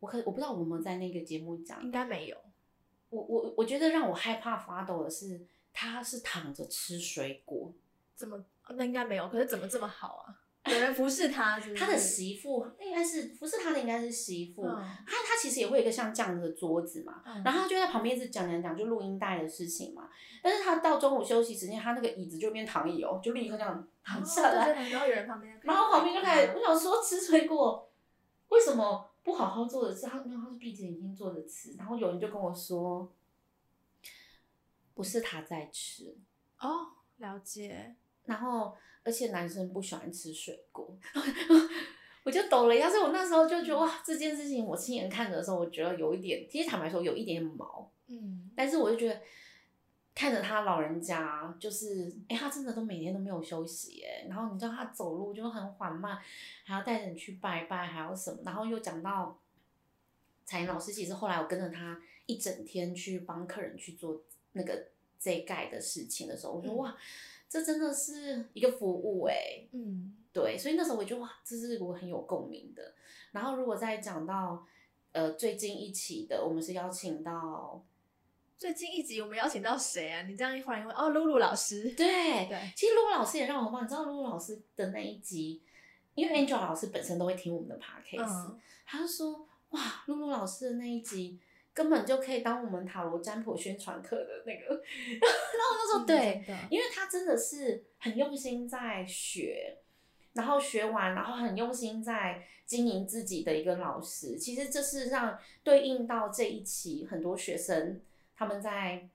[0.00, 2.36] 我可我不知道我有没有在那个节目讲应，该没有。
[3.14, 5.40] 我我我觉得让我害怕发抖的是，
[5.72, 7.72] 他是躺着吃水果，
[8.16, 8.44] 怎么？
[8.70, 9.28] 那应该没有。
[9.28, 10.34] 可是怎么这么好啊？
[10.72, 20.08] 有人服侍他是是他的媳妇应该是服侍他的应该是媳妇，嗯他他其实也会有一个像这样的桌子嘛，嗯然后他就在旁边一直讲讲讲，就录音带的事情嘛。
[20.42, 27.90] 但是他到中午休息时间，他那个椅子就变躺椅哦，就立刻这样躺下来，然后有人旁边，然后旁边就开始，我想说吃水果
[28.48, 30.06] 为什么不好好做的事？
[30.06, 31.72] 他没有，他是闭着眼睛做的吃。
[31.72, 33.10] 然后有人就跟我说，
[34.94, 36.14] 不是他在吃，
[36.60, 37.96] 哦，了解。
[38.26, 40.96] 然后而且男生不喜欢吃水果。
[42.24, 49.20] 我就抖了一下，所以我那时候就觉得哇，这件事情我亲眼看着的时候，我觉得有一点，其实坦白说有一点毛，嗯，但是我就觉得
[50.14, 56.18] 看着他老人家，就是哎、他真的都每天都没有休息耶，然后你知道他走路就很缓慢，
[56.64, 59.36] 还要带着你去拜拜，还要什么，然后又讲到
[60.44, 64.22] 彩玲老师，其实后来我跟着他一整天去帮客人去做
[64.52, 64.86] 那个
[65.18, 66.96] 这盖的事情的时候，我说嗯哇，
[67.48, 72.94] 这真的是一个服务哎，嗯，对，所以那时候我就哇，这是我很有共鸣的。
[73.32, 74.64] 然后如果再讲到
[75.10, 77.84] 呃最近一期的，我们是邀请到
[78.56, 80.22] 最近一集我们邀请到谁啊？
[80.22, 85.60] 你这样一忽然一问，哦，露露老师，对对，其实露露老师也让我忘，你知道露露老师的那一集，
[86.14, 91.40] 因为 Angel 老师本身都会听我们的 podcast，、嗯他就说哇，露露老师的那一集。
[91.72, 99.78] 根本就可以当我们塔罗占卜宣传课的那个， 然后我那时候嗯对，因为他真的是很用心在学，
[100.34, 104.38] 然后学完，然后很用心在经营自己的一个老师。
[104.38, 108.00] 其实这是让对应到这一期很多学生
[108.36, 109.08] 他们在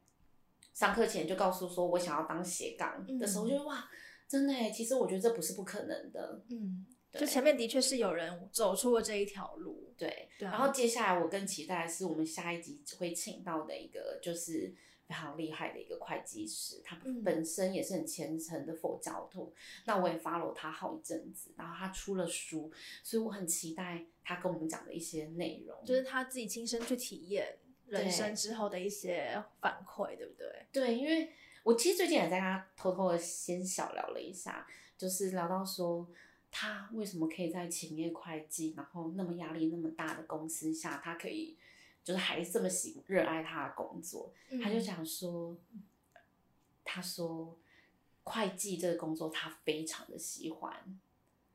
[0.73, 3.89] 上课前就告诉说我想要当斜杠的时候，嗯就哇，
[4.27, 6.41] 真的耶，其实我觉得这不是不可能的。
[6.49, 14.73] 嗯，就前面的确是有人走出了这一条路，对，对啊然后接下来我更期待的是我们下一集会请到的一个就是
[15.07, 19.51] 非常厉害的一个会计师，他嗯本身也是很虔诚的佛教徒，
[19.85, 22.71] 那我也 follow 他好一阵子，然后他出了书，
[23.03, 27.57] 所以我很期待他跟我们讲的一些内容，就是他自己亲身去体验
[27.89, 30.65] 人生之后的一些反馈，对不对？
[30.71, 31.31] 对，因为
[31.63, 36.07] 我其实最近也在跟他偷偷的先小聊了一下，就是聊到说
[36.51, 41.57] 他为什么可以在勤业会计，然后那么压力那么大的公司下，他可以
[42.03, 44.33] 就是还这么喜热爱他的工作。
[44.63, 45.55] 他就嗯讲说，
[46.83, 47.57] 他说
[48.23, 50.99] 会计这个工作他非常的喜欢，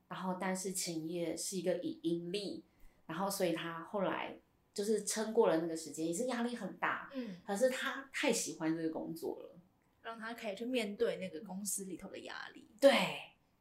[0.08, 2.62] 然后但是勤业是一个以盈利，
[3.06, 4.36] 然后所以他后来
[4.74, 9.50] 就是撑过了那个时间，也是压力很大，嗯，可是他太喜欢这个工作了。
[10.02, 12.68] 让他可以去面对那个公司里头的压力。
[12.78, 12.92] 对，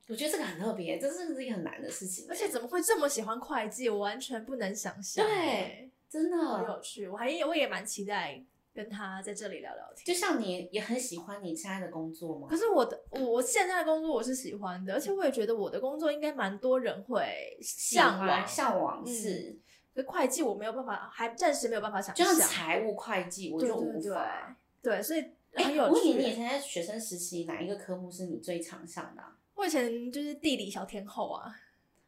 [0.10, 3.88] 我觉得这个很特别，这是一个很难的事情，而且怎么会这么喜欢会计？
[3.88, 5.26] 我完全不能想象。
[5.26, 7.08] 对真的好有，趣。
[7.08, 10.06] 我还我也蛮期待跟他在这里聊聊天。
[10.06, 12.58] 就像你也很喜欢你现在的工作吗可？
[12.58, 18.46] 是我的我我现在的工作我是喜欢的，而且我也觉得我的工作应该蛮多人会向往。
[18.46, 19.58] 向往嗯是，
[19.96, 22.36] 可会计我没有办法，还暂时没有办法想就象。
[22.36, 24.58] 像财务会计，我就对对对无法。
[24.82, 25.22] 对，所以
[25.54, 26.20] 哎，很有我问你，趣。
[26.20, 31.56] 你以前在学生时期哪一个科目是你最常上的啊、我以前就是地理小天后啊，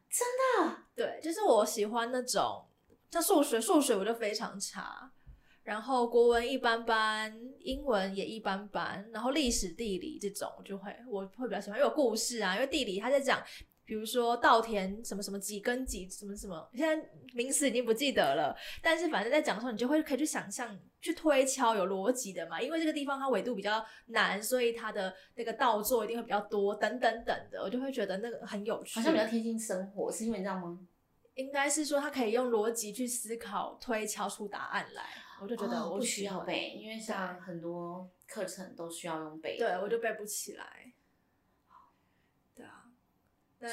[0.09, 0.27] 真
[0.67, 0.77] 的？
[0.95, 2.65] 对，就是我喜欢那种
[3.11, 5.11] 像数学，数学我就非常差，
[5.63, 13.41] 然后国文一般般，英文也一般般，然后历史、地理这种我就会我会比较喜欢，因为有故事啊，因为地理他在讲。
[13.85, 22.59] 比如说稻田什么什么几根几什么什么，现在名词已经不记得了，但是反正在讲的时候，你就会可以去想象、去推敲有逻辑的嘛。
[22.59, 28.99] 因为这个地方它纬度比较难，所以它的那个稻作一定会比较多，等等等的，我就会觉得那个很有趣。
[28.99, 30.79] 好像比较贴近生活，是因为这样吗？
[31.35, 35.03] 应该是说他可以用逻辑去思考、推敲出答案来，
[35.41, 39.67] 我就觉得哦不我需要背，因为像很多课程都需要用背对。
[39.79, 40.65] 我就背不起来。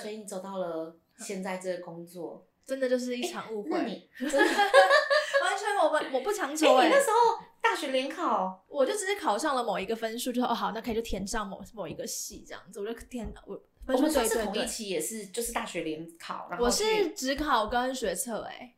[0.01, 14.55] 所以你走到了现在这个工作， 真的就是一场误会，那你 真的，完全我们我不强求哎、那时候大学联考，我就只是考上了某一个分数，就说哦好，那可以就填上某某一个系这样子，我就填我分数我们上次对对对。
[14.55, 18.75] 同一期也是，就是大学联考，然后我是只考跟学测哎、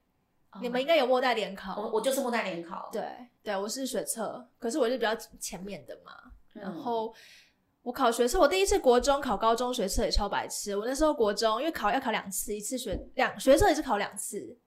[0.50, 3.02] 哦你们应该有末代联考，我我就是末代联考，对
[3.42, 6.12] 对，我是学测，可是我是比较前面的嘛。
[6.54, 7.12] 嗯然后
[7.84, 10.74] 我考学测，我第一次国中考高中学测也超白痴。
[10.74, 14.58] 我那时候国中因为考要考两次，一次学两学测也是考两次。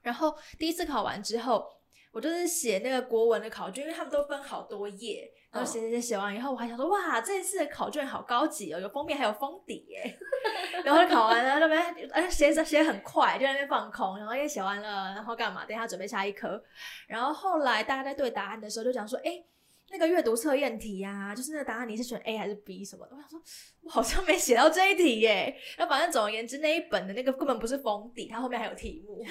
[0.00, 1.66] 然后第一次考完之后，
[2.12, 10.18] 我就是写那个国文的考卷，因为他们都分好多页，然后写写写写完以后，我还想说哇，这一次的考卷好高级哦，有封面还有封底耶。
[10.82, 15.66] 然后考完了，那边哎写着写很快，就在那边放空，然后也写完了，然后干嘛？
[15.66, 16.64] 等一下准备下一科。
[17.06, 19.44] 然后后来大家在对答案的时候就讲说，哎。
[19.88, 23.40] 那个阅读测验题呀、就是那个答案你是选 A 还是 B 什么的，我想说，
[23.82, 25.56] 我好像没写到这一题耶。
[25.76, 29.24] 然后反正总而言之，那一本的那个根本不是封底，它后面还有题目，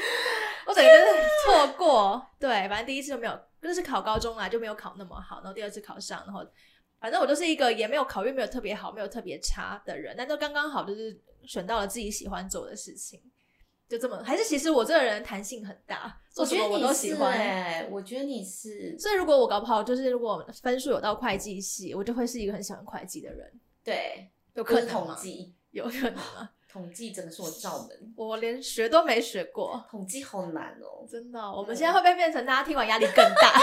[0.66, 2.26] 我整个就是错过。
[2.40, 6.46] 对，反正第一次就没有，就是考高中啊就没有考那么好，然后第二次考上，然后
[7.00, 13.22] 反正我就是一个也没有考运没有特别好，没有特别差的人，但就刚刚好就是选到了自己喜欢做的事情，
[13.90, 14.24] 就这么。
[14.24, 17.32] 还是其实我这个人弹性很大，做什么我我觉得你是都喜欢。
[17.32, 23.50] 哎，我觉得你是所以如果我搞不好，就是如果分数有到会计系，我就会是一个很喜欢会计的人，
[23.84, 24.92] 对，有可能吗？
[24.92, 26.50] 统计， 有可能吗？
[26.76, 31.08] 统计真的是我罩门，我连学都没学过，统计好难哦。
[31.10, 31.40] 真的。
[31.40, 33.58] 我们现在会不会变成大家听完压力更大？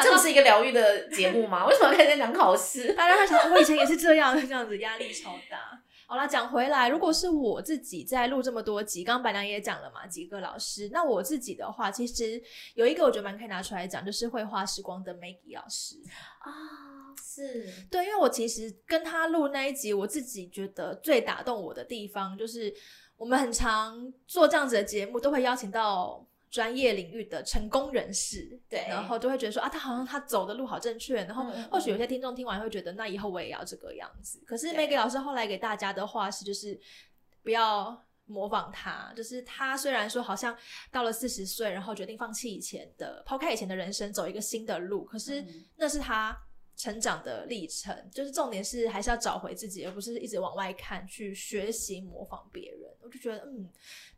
[0.00, 1.66] 这不是一个疗愈的节目吗？
[1.66, 2.92] 为什么要开始讲考试？
[2.94, 5.82] 大家会想，我以前也是这样，这样子压力超大。
[6.08, 10.88] 好啦，讲回来，如果是我自己在录这么多集，刚刚白娘也讲了嘛，几个老师。
[10.92, 12.40] 那我自己的话，其实
[12.74, 15.96] 有一个我觉得蛮可以拿出来讲，就是绘画时光的 Maggie 老师
[16.38, 16.52] 啊，
[17.20, 22.72] 是对，因为我其实跟他录那一集，我自己觉得最打动我的地方，就是
[23.16, 26.24] 我们很常做这样子的节目，都会邀请到。
[26.56, 34.42] 专业领域的成功人士，对，然后就会觉得说啊，他好像他走的路好正确，然后或许有些听众听完会觉得，那以后我也要这个样子。
[34.46, 36.80] 可是 Maggie 老师后来给大家的话是，就是
[37.42, 40.56] 不要模仿他，就是他虽然说好像
[40.90, 45.44] 到了四十岁，然后决定放弃以前的，抛开以前的人生，走一个新的路，可是
[45.76, 46.34] 那是他
[46.74, 52.90] 成长的历程，就是重点是还是要找回自己，而不是一直往外看去学习模仿别人。
[53.02, 53.68] 我就觉得，嗯。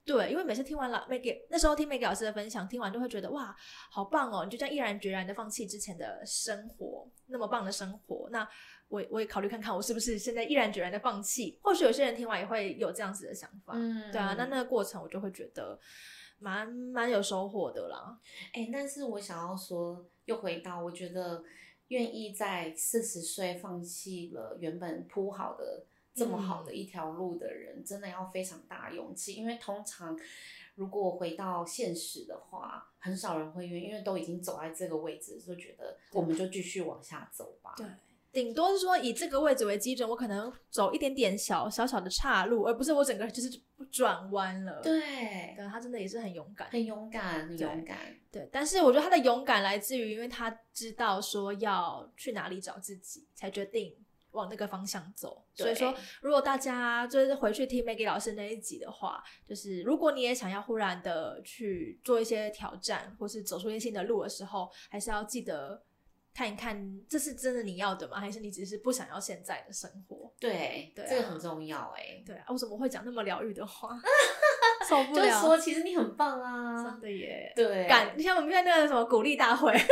[0.09, 3.55] 对，因为每次听完了 Maggie 那时候听 Maggie 老师的分享，听完都会觉得哇，
[3.91, 4.43] 好棒哦！
[4.43, 8.27] 你就这样毅然决然的放弃之前的生活，那么棒的生活。
[8.31, 8.49] 那
[8.89, 11.59] 我我也考虑看看，我是不是现在毅然决然的放弃？
[11.63, 13.75] 或许有些人听完也会有这样子的想法。
[13.77, 15.79] 嗯，对啊，那那个过程我就会觉得
[16.39, 18.19] 蛮蛮有收获的啦。
[18.55, 21.45] 哎，但是我想要说，又回到我觉得
[21.89, 25.85] 愿意在四十岁放弃了原本铺好的。
[26.19, 30.19] 这么好的一条路的人，真的要非常大勇气，因为通常
[30.75, 37.75] 如果回到现实的话，很少人会愿意，因为都已经走在这个位置，就觉得我们就继续往下走吧。
[37.77, 37.87] 对，
[38.31, 44.81] 顶多是说以这个位置为基准，我可能走一点点小小小的岔路，而不是我整个就是转弯了。
[44.83, 47.97] 对，对他真的也是很勇敢，很勇敢，很勇敢。
[48.31, 53.95] 对，但是我觉得他的勇敢来自于，因为他知道说要去哪里找自己，才决定。
[54.33, 65.83] 往那个方向走，所以说，如果大家就是回去听 Maggie 老师那一集的话，就是如果你也想要忽然的去做一些挑战，或是走出一些新的路的时候，还是要记得
[66.35, 68.21] 看一看，这是真的你要的吗？
[68.21, 70.33] 还是你只是不想要现在的生活？
[70.39, 72.23] 对，对，这个很重要哎。
[72.25, 73.99] 对啊，我怎么会讲那么疗愈的话？
[74.89, 75.25] 受不了。
[75.25, 77.53] 就是说，其实你很棒啊，真的耶。
[77.57, 79.73] 对，感，你像我们现在那个什么鼓励大会。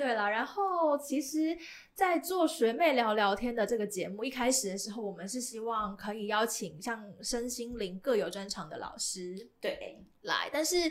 [0.00, 1.54] 对了，然后其实，
[1.92, 10.90] 在做学妹聊聊天的这个节目一开始的时候，我们是希望可以邀请像身心灵各有专长的老师对来，但是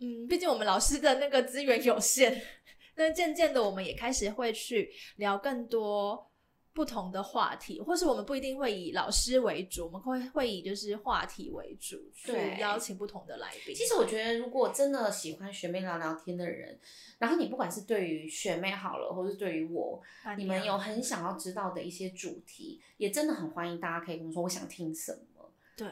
[0.00, 2.42] 嗯，毕竟我们老师的那个资源有限，
[2.96, 6.29] 那渐渐的我们也开始会去聊更多。
[6.72, 13.74] 不同的话题，或是我们不一定会以老师为主，我们会会以就是话题为主，去邀请不同的来宾。
[13.74, 16.78] 其实我觉得，如果真的喜欢学妹聊聊天的人，
[17.18, 20.00] 然后你不管是对于学妹好了，或是对于我，
[20.36, 25.52] 你们有很想要知道的一些主题，也真的很欢迎大家可以跟我说，我想听什么。
[25.76, 25.88] 对。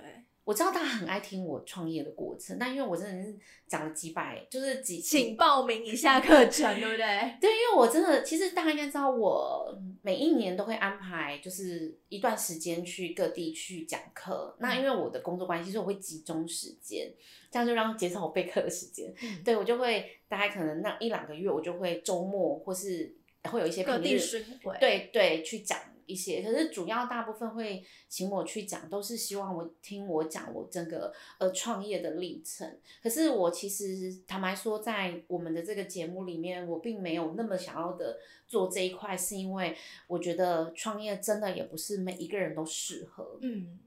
[0.49, 7.07] 我知道大家很爱听我创业的过程，但因为我真的是讲了几百，就是几，请报名一下课程，对不对？
[7.39, 14.57] 对，因为我真的，其实大家应该知道，我每一年都会安排，就是一段时间去各地去讲课。
[14.59, 17.13] 那因为我的工作关系，所以我会集中时间，
[17.51, 19.13] 这样就让减少我备课的时间。
[19.45, 25.79] 对我就会大概可能那一两个月，我就会周末或是会有一些各地巡回，对对，去讲。
[26.09, 32.79] 一些，可是主要大部分会请我去讲，都是希望我听我讲我整个呃创业的历程。
[33.03, 38.19] 可是我其实坦白说，在我们的这个节目里面，我并没有那么想要的
[38.49, 43.39] 做这一块，是因为我觉得创业真的也不是每一个人都适合。
[43.43, 43.79] 嗯。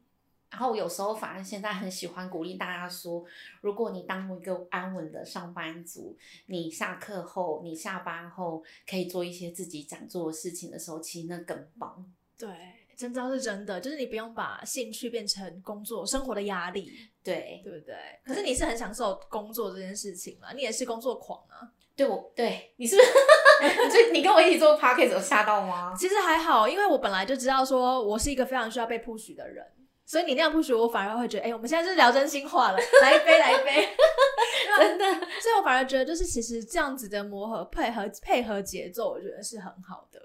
[0.51, 3.23] 然后我有时候反而现在很喜欢鼓励大家说，
[3.61, 12.05] 如果你当一个安稳的上班族，你下课后、你下班后可以做一些自己想做的事情的时候，其实那更棒。
[12.37, 12.49] 对，
[12.97, 16.91] 真招是真的，就是你不用把兴趣变成工作、生活的压力。
[17.23, 17.95] 对，对不对？
[18.25, 20.51] 可是你是很享受工作这件事情嘛？
[20.53, 21.71] 你也是工作狂啊？
[21.95, 23.09] 对，我对你是不是？
[23.89, 25.93] 所以你跟我一起做 p a r k a s 有吓到吗？
[25.97, 29.65] 其实还好，因为我本来就知道说我是一个非常需要被 push 的人。
[30.11, 33.87] 所以你那样不许我，反而会觉得，哎，我们现在就是聊真心话了， 来一杯，来一杯，
[34.77, 35.05] 真的。
[35.39, 40.19] 所以我反而觉得，就是其实这样子的磨合、配合、配合节奏，我觉得是很好的。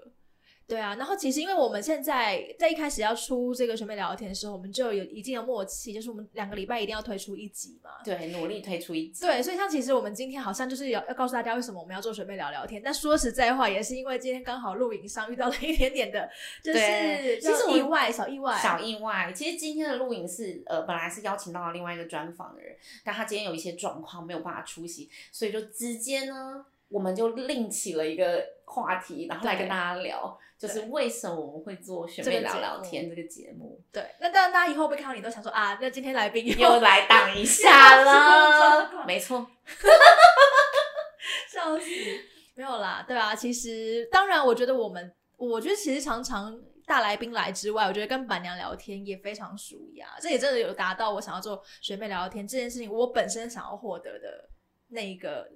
[0.67, 7.91] 对啊，然后其实因为我们现在在一开始要出这个学妹聊天的时候，我们就有一定的默契，就是我们两个礼拜一定要推出一集嘛。
[8.03, 9.21] 对，努力推出一集。
[9.21, 12.81] 对，所以像其实我们今天好像就是要要告诉大家为什么我们要做学妹聊聊天。
[12.83, 16.29] 但说实在话，也是因为今天刚好录影上遇到了一点点的，
[16.61, 19.31] 就是其实意外，小意外，小意外。
[19.33, 22.75] 其实今天的录影是呃，本来是邀请到了另外一个专访的人，
[23.05, 26.65] 但他今天有一些状况没有办法出席，所以就直接呢。
[26.89, 39.45] 我们就另起了一个话题，然后来跟大家聊，就是为什么我们会做学这个妹聊聊天这个节目，对，那当然大家以后会看到你都想说啊，那今天来宾又来挡一 下了，没错，
[41.49, 41.85] 笑死，
[42.55, 54.49] 没有啦，对啊，其实当然，我觉得我们，我觉得其实常常大来宾来之外，我觉得跟板娘聊天也非常舒压，这也真的有达到我想要做学妹聊聊天这件事情，我本身想要获得的
[54.89, 55.49] 那一个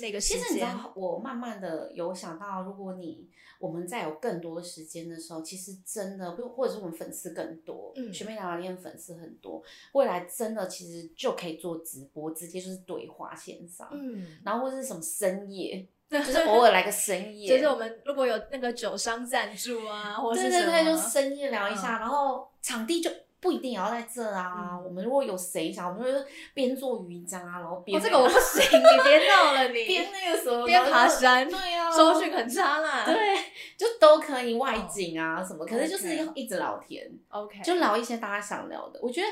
[0.00, 0.64] 那个时其实你知。
[0.64, 3.28] 道，我慢慢的有想到，如果你
[3.58, 23.10] 我们再有更多的时间的时候，其实真的，或或者是我们粉丝更多，嗯学妹聊聊天粉丝很多，未来真的其实就可以做直播，直接就是对话线上，嗯，然后或者是什么深夜， 就就是偶尔来个深夜， 就是我们如果有那个酒商赞助啊， 或者是对对对，就深夜聊一下，然后场地就
[23.40, 24.70] 不一定也要在这啊。
[24.72, 33.04] 嗯我们如果有谁想，我们就是边做瑜伽，然后边、哦，这个我不行，你别闹了你， 边那个什么边爬山对啊，收讯很差啦。
[33.04, 33.16] 对，
[33.76, 38.98] 就都可以外景啊什么，可是就是要一直聊天，，OK，就聊一些大家想聊的。
[39.02, 39.26] 我觉得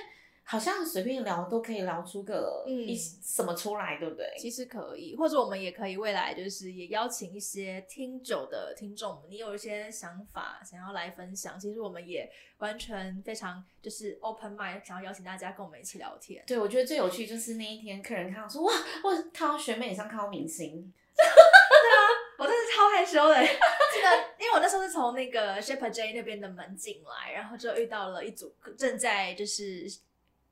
[0.51, 4.27] 好像随便聊都可以聊出个嗯一什么出来，对不对？
[4.39, 16.43] 其实可以，或者我们也可以未来就是也邀请一些听久的听众，你有一些想法想要来分享，其实我们也完全非常就是 open mind，想要邀请大家跟我们一起聊天。
[16.47, 18.73] 对，我觉得最有趣就是那一天客人看到说哇，
[19.05, 20.71] 我看到学妹也像看到明星，
[21.15, 22.01] 对啊
[22.39, 24.09] 我真是超害羞的，记得
[24.41, 29.87] 因为我那时候是从那个 Shepherd J 那边的门进来，然后就遇到了一组正在就是。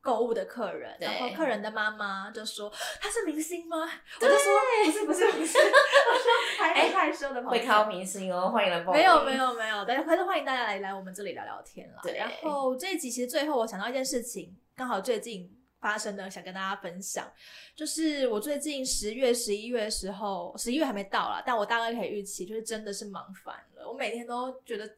[0.01, 2.71] 购物的客人，然后客人的妈妈就说
[3.01, 3.77] ：“他是明星吗？”
[4.21, 4.53] 我就说
[4.85, 9.01] ：“不是，不是，不是。” 我说：“还很害羞的朋友。”会挑明星哦，欢迎来报名。
[9.01, 11.99] 没有没有没有，但还是欢迎大家来来我们这里聊聊天啦。
[12.03, 17.29] 对然后这一集其实最后我想到一件事情，刚好最近发生的，想跟大家分享，
[17.75, 23.89] 就是我最近十月、十一月的时候，十一月还没到啦，但我大概可以预期，就是真的是忙烦了。
[23.89, 24.89] 我每天都觉得。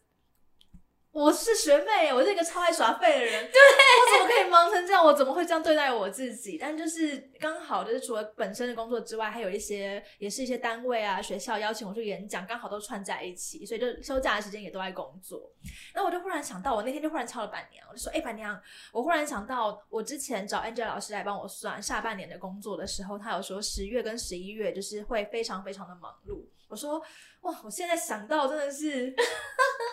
[1.11, 3.51] 我是学妹，我是一个超爱耍废的人。
[3.51, 5.03] 对，我怎么可以忙成这样？
[5.03, 6.55] 我怎么会这样对待我自己？
[6.55, 15.51] 但就是刚好，就是除了本身的工作之外，还有一些也是一些单位啊、学校邀请我去演讲，刚好都串在一起，所以就休假的时间也都在工作。
[15.93, 27.01] 然后我就忽然想到，我那天就忽然敲了板娘，我就说：“哎、板娘，我忽然想到，我之前找 Angela 老师来帮我算下半年的工作的时候，他有说十月跟十一月就是会非常非常的忙碌。”我说
[27.41, 29.11] ：“哇，我现在想到真的是，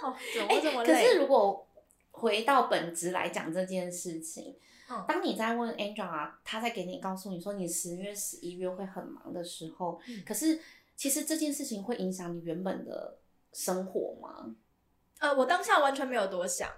[0.02, 1.66] 哦，怎么会这么累？”可是如果
[2.10, 4.56] 回到本质来讲这件事情，
[4.90, 10.60] 嗯当你在问 Angela，她在给你告诉你说你十月、十一月会很忙的时候，嗯可是
[10.96, 13.18] 其实这件事情会影响你原本的
[13.52, 14.54] 生活吗？
[15.18, 16.70] 呃，我当下完全没有多想，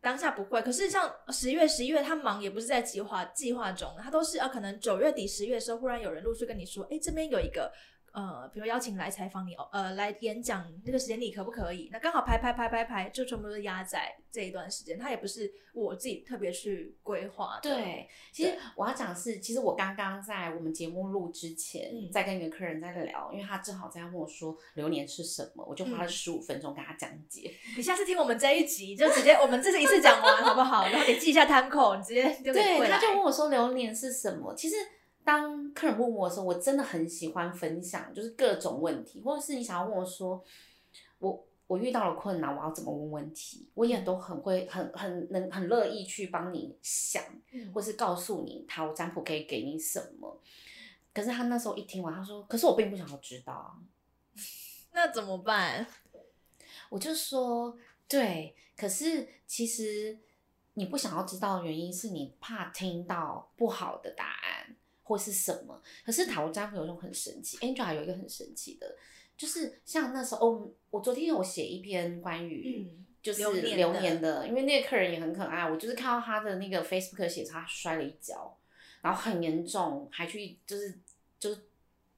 [0.00, 0.62] 当下不会。
[0.62, 7.72] 可是像十月、十一月，他忙也不是在计划计划中，他都是呃，可能九月底、十月的时候，忽然有人陆续跟你说，哎，这边有一个
[8.12, 11.88] 呃，比如邀请来采访你，呃，来演讲，那个时间你可不可以？
[11.90, 17.70] 那刚好排排排排排，就全部都压在这一段时间，他也不是我自己特别去规划的。
[17.74, 27.50] 对，其实我要讲的是，其实我刚刚在我们节目录之前，嗯在跟一个客人在聊，因为他正好在问我说流年是什么，我就花了嗯十五分钟跟他讲解。
[27.76, 30.86] 你下次听我们这一集，就直接我们这是一次讲完，好不好？
[30.88, 34.54] 然后你记一下 time code，你直接就可以对，他就问我说流年是什么。
[34.54, 34.76] 其实
[35.24, 40.42] 当客人问我的时候，我真的很喜欢分享，就是各种问题，或者是你想要问我说，
[41.18, 50.40] 我我遇到了困难，我要怎么问问题，我也都很会，很很能很乐意去帮你想，嗯或是告诉你他我占卜可以给你什么。
[51.14, 53.76] 可是他那时候一听完，他说：“可是我并不想要知道啊。”
[54.92, 55.86] 那怎么办？
[56.88, 57.76] 我就说，
[58.08, 60.18] 对，可是其实
[60.74, 64.41] 你不想要知道的原因是你怕听到不好的答案
[65.12, 65.80] 或是什么。
[66.04, 68.96] 可是塔罗占卜有一种很神奇，Angela 有一个很神奇的，
[69.36, 72.86] 就是像那时候，哦、我昨天有写一篇关于。
[72.88, 78.58] 嗯，就是流年的因为那个客人也很可爱，我就是看到他的那个 Facebook 写他摔了一跤，
[79.00, 80.98] 然后很严重，还去就是
[81.38, 81.60] 就是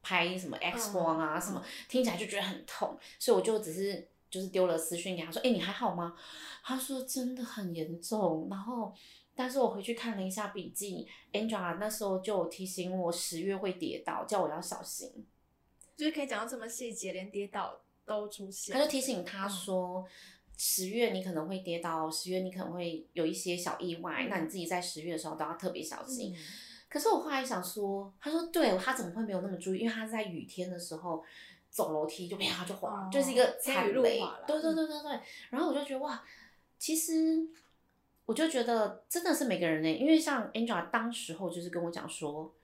[0.00, 6.16] 拍什么 X 光啊、嗯什么，听起来就觉得很痛，所以我就只是就是丢了私讯给他说，哎、你还好吗？
[6.62, 8.94] 他说真的很严重，然后
[9.34, 15.26] 但是我回去看了一下笔记，Angela 那时候就有提醒我十月会跌倒，叫我要小心。
[15.96, 18.72] 就是可以讲到这么细节，连跌倒都出现。
[18.72, 20.04] 他就提醒他说，
[20.56, 26.32] 十月你可能会跌倒，十月你可能会有一些小意外，嗯那你自己在十月的时候都要特别小心。
[26.32, 26.38] 嗯
[26.86, 29.80] 可是我后来想说，他说对他怎么会没有那么注意？
[29.80, 31.24] 因为他在雨天的时候
[31.68, 34.38] 走楼梯就啪就滑，哦就是一个天雨路踩雷滑。
[34.46, 35.20] 对对对对对。
[35.50, 36.22] 然后我就觉得哇，
[36.78, 37.44] 其实
[38.26, 42.54] 我就觉得真的是每个人呢，因为像 Angela 当时候就是跟我讲说，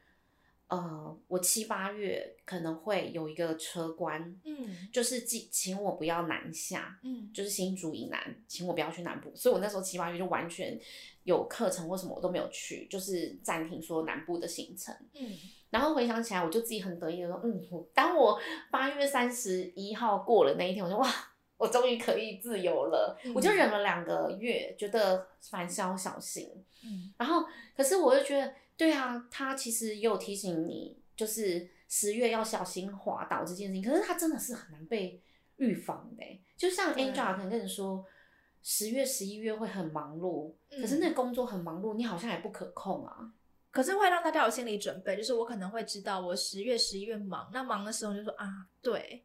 [0.68, 9.30] 呃，我七八月可能会有一个车关，嗯就是请请我不要南下，嗯就是新竹以南，请我不要去南部。
[9.34, 10.80] 所以我那时候七八月就完全
[11.24, 14.94] 有课程或什么我都没有去，就是暂停说南部的行程。
[15.14, 15.36] 嗯
[15.70, 18.40] 然后回想起来，我就自己很得意的说，嗯，我当我
[18.72, 21.08] 八月三十一号过了那一天，我就哇，
[21.60, 23.16] 我终于可以自由了。
[23.22, 26.50] 嗯我就忍了两个月，觉得凡事要小心。
[26.82, 27.44] 嗯然后，
[27.76, 33.84] 可是我就觉得，对啊，他其实也有提醒你，就是十月要小心滑倒这件事情。
[33.84, 35.20] 可是他真的是很难被
[35.58, 38.02] 预防的欸，就像 Angela 可能跟你说，
[38.62, 43.30] 十月、十一月会很忙碌，嗯可是那工作很忙碌，你好像也不可控啊。
[43.70, 49.22] 可是会让大家有心理准备，就是我可能会知道我十月、十一月忙，那忙的时候就说啊，对，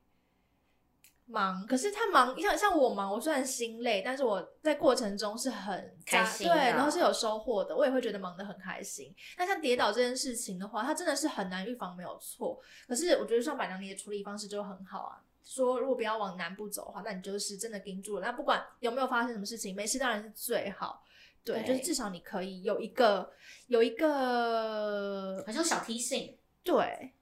[1.25, 1.65] 忙。
[1.67, 9.13] 可是他忙，像像我忙，我虽然心累，但是我在过程中是很，开心对然后是有收获的，我也会觉得忙得很开心。
[9.37, 12.59] 那像跌倒这件事情的话，它真的是很难预防，没有错。
[12.87, 15.21] 可是我觉得像板娘你的处理方式就很好啊。
[15.43, 18.25] 说如果不要往南部走的话，那你就是真的盯住了。
[18.25, 21.03] 那不管有没有发生什么事情，没事当然是最好。
[21.43, 23.31] 对，对就是至少你可以有一个
[23.67, 26.35] 有一个好像小提醒。
[26.63, 27.13] 对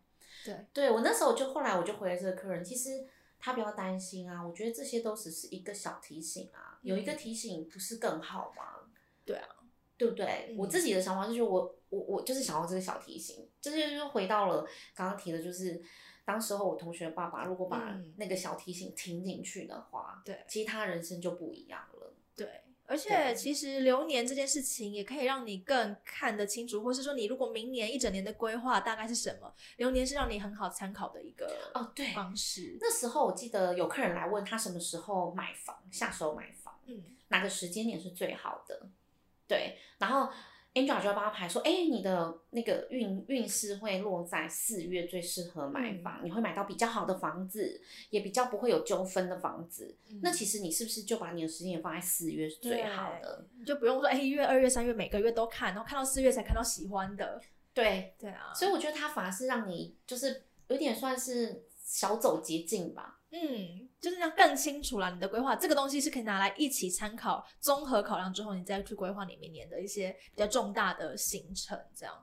[0.46, 3.06] 对，对我那时候就后来我就回来这个客人，其实
[3.44, 8.90] 他不要担心啊，我觉得这些都只是一个小提醒啊，有一个提醒不是更好吗？
[9.26, 9.50] 对啊，
[9.98, 10.48] 对不对？
[10.52, 14.66] 嗯我自己的想法就是我我我就是想要这个小提醒，这就是回到了
[14.96, 15.84] 刚刚提的，就是
[16.24, 22.14] 当时候我同学爸爸如果把嗯那个小提醒听进去的话，对其实他人生就不一样了。
[22.38, 22.63] 对，
[22.94, 32.78] 而且其实流年这件事情也可以让你更看得清楚，或是说你如果明年一整年的规划大概是什么，流年是让你很好参考的一个哦对方式。
[32.80, 36.80] 那时候我记得有客人来问他什么时候买房，下手买房。
[36.86, 38.88] 嗯哪个时间点是最好的？
[39.48, 40.32] 对，然后
[40.74, 49.96] Angela 就要帮他排说，哎、你的那个运运势会落在四月最适合买嗯房，你会买到比较好的房子，也比较不会有纠纷的房子。
[50.10, 53.46] 嗯那其实你是不是就把你的时间也放在四月是最好的？
[53.60, 57.40] 你就不用说哎一月、二月、三月每个月都看，然后看到四月才看到喜欢的。
[57.74, 63.20] 对，对啊，所以我觉得他反而是让你就是有点算是小走捷径吧。
[63.32, 72.14] 嗯，就是要更清楚了你的规划，这个东西是可以拿来一起参考，综合考量之后，你再去规划你明年的一些比较重大的行程，这样。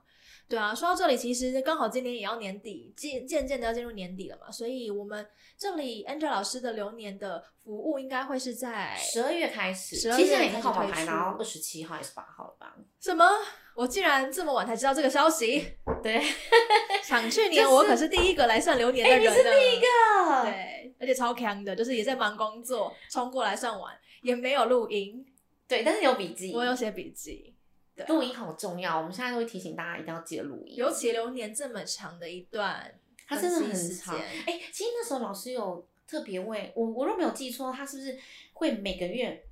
[0.47, 5.25] 对啊，说到这里，其实刚好今年也要年底，渐渐渐的要进入年底了嘛，所以我们
[5.57, 12.75] 这里 Angel 老师的流年的服务应该会是在十二月开始，12其实已月开始经号码牌拿到二十七号还是八号了吧？
[12.99, 13.25] 什么？
[13.73, 15.65] 我竟然这么晚才知道这个消息，
[16.03, 16.21] 对，
[17.01, 25.25] 想去年我可是第一个来算流年的人呢、哎你是第一个，对，而且超强的，就是也在忙工作，冲过来算完，也没有录音，
[25.67, 27.53] 对，但是有笔记，我有写笔记。
[27.95, 32.93] 对啊录音好重要，我们现在都会提醒大家一定要记得录音，尤其流年这么长的一段
[33.27, 34.15] 它真的很长。
[34.15, 38.19] 间哎、其实那时候老师有特别为我，我若没有记错，他是不是
[38.53, 39.43] 会每个月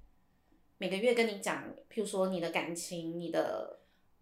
[0.78, 3.79] 每个月跟你讲，譬如说你的感情，你的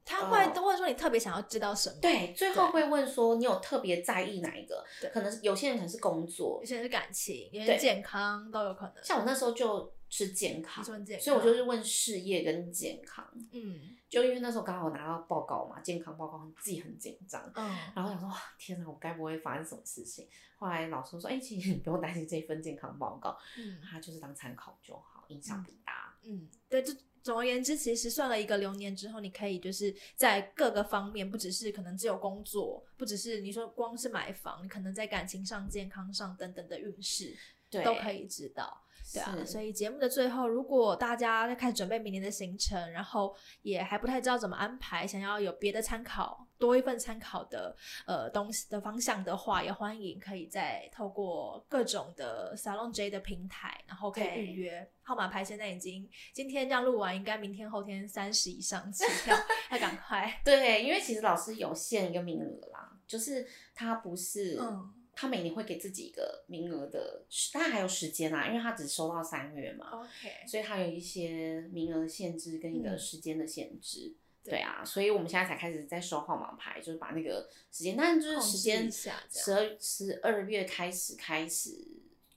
[0.08, 5.10] 他会哦都会说你特别想要知道什么，，对，最后会问说你有特别在意哪一个对？
[5.12, 8.93] 可能是有些人可能是工作有，些人是感情，有些人健康都有可能。
[9.03, 17.43] 像我那时候就是健康健，康所以我就是问事业跟健康，嗯就因为那时候刚好拿到报告嘛，健康报告，自己很紧张。
[17.55, 20.26] 嗯，然后想说，哇，天哪，我该不会发生什么事情？
[20.58, 26.16] 后来老师说，哎、其实你不用担心这份健康报告，嗯它就是当参考就好，影响不大。
[26.24, 26.93] 嗯，对，就
[27.24, 37.36] 总而言之，其实算了一个流年之后，你可以就是在各个方面，不只是可能只有工作，不只是你说光是买房，你可能在感情上、健康上等等的运势，
[37.70, 38.84] 对，都可以知道。
[39.13, 55.43] 对啊，是所以节目的最后，如果大家在开始准备明年的行程，然后也还不太知道怎么安排，想要有别的参考，多一份参考的呃东西的方向的话，也欢迎可以再透过各种的 Salon J 的平台，然后可以预约号码牌。
[55.43, 59.36] 现在已经今天这样录完，应该明天后天三十以上起跳，
[59.72, 60.41] 要赶 快。
[60.43, 74.01] 对，因为其实老师有限一个名额啦，就是他不是，嗯他每年会给自己一个名额的，当然还有时间啦，因为他只收到三月嘛，，OK，所以他有一些名额限制跟一个嗯时间的限制。
[74.10, 79.10] 对对啊，所以我们现在才开始在收号码牌，就是把那个时间，但是就是时间十
[79.54, 81.86] 二十二月开始开始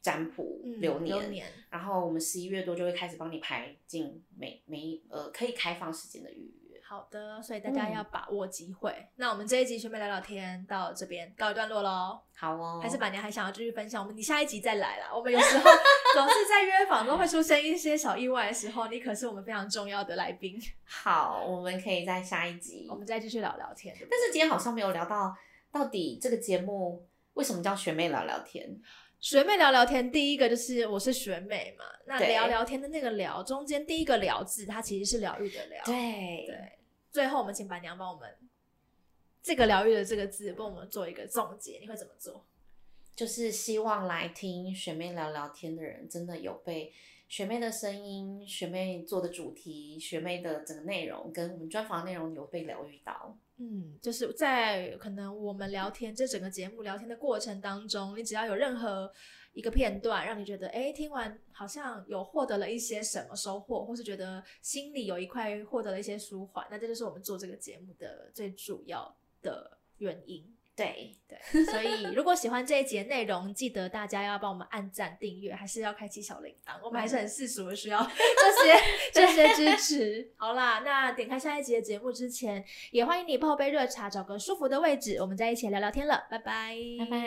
[0.03, 6.60] 占卜嗯流年，流年然后我们十一月多就会开始帮你排进每每呃可以开放时间的预约。
[6.91, 8.93] 好的，所以大家嗯要把握机会。
[9.15, 12.19] 那我们这一集学妹聊聊天到这边告一段落喽。
[12.35, 15.09] 好哦，还是板娘还想要继续分享，我们你下一集再来啦。
[15.15, 15.71] 我们有时候
[16.15, 22.97] 总是在约访中会出现一些小意外的时候，你可是我们非常重要的来宾，好，我们可以在下一集我。
[22.97, 23.95] 们再继续聊聊天。
[24.11, 25.33] 但是今天好像没有聊到
[25.71, 28.69] 到底这个节目为什么叫学妹聊聊天？
[29.21, 35.85] 学妹聊聊天，第一个就是我是学妹嘛，那聊聊天的那个聊，中间第一个聊字，它其实是疗愈的疗。
[35.85, 36.73] 对对，
[37.11, 38.37] 最后我们请白娘帮我们
[39.43, 42.45] 这个疗愈的这个字，帮我们做一个总结，你会怎么做？
[43.17, 46.93] 就是希望来听学妹聊聊天的人，真的有被
[47.29, 53.37] 学妹的声音、学妹做的主题、学妹的整个内容跟我们专访内容有被疗愈到。
[53.59, 59.13] 嗯，就是在可能我们聊天这整个节目聊天的过程当中，你只要有任何
[59.53, 70.55] 一个片段让你觉得，哎，听完好像有获得了一些什么收获，或是觉得心里有一块获得了一些舒缓，那这就是我们做这个节目的最主要的原因。
[70.77, 76.81] 对，对，所以如果喜欢这一节内容，记得大家要帮我们按赞、订阅，还是要开启小铃铛。
[76.83, 78.11] 我们还是很世俗的，需要这
[78.65, 78.81] 些
[79.13, 80.33] 这些支持。
[80.37, 86.27] 好啦，那点开下一集的节目之前，也欢迎你泡杯热茶，找个舒服的位置，我们在一起聊聊天了。
[86.31, 87.21] 拜拜，拜拜。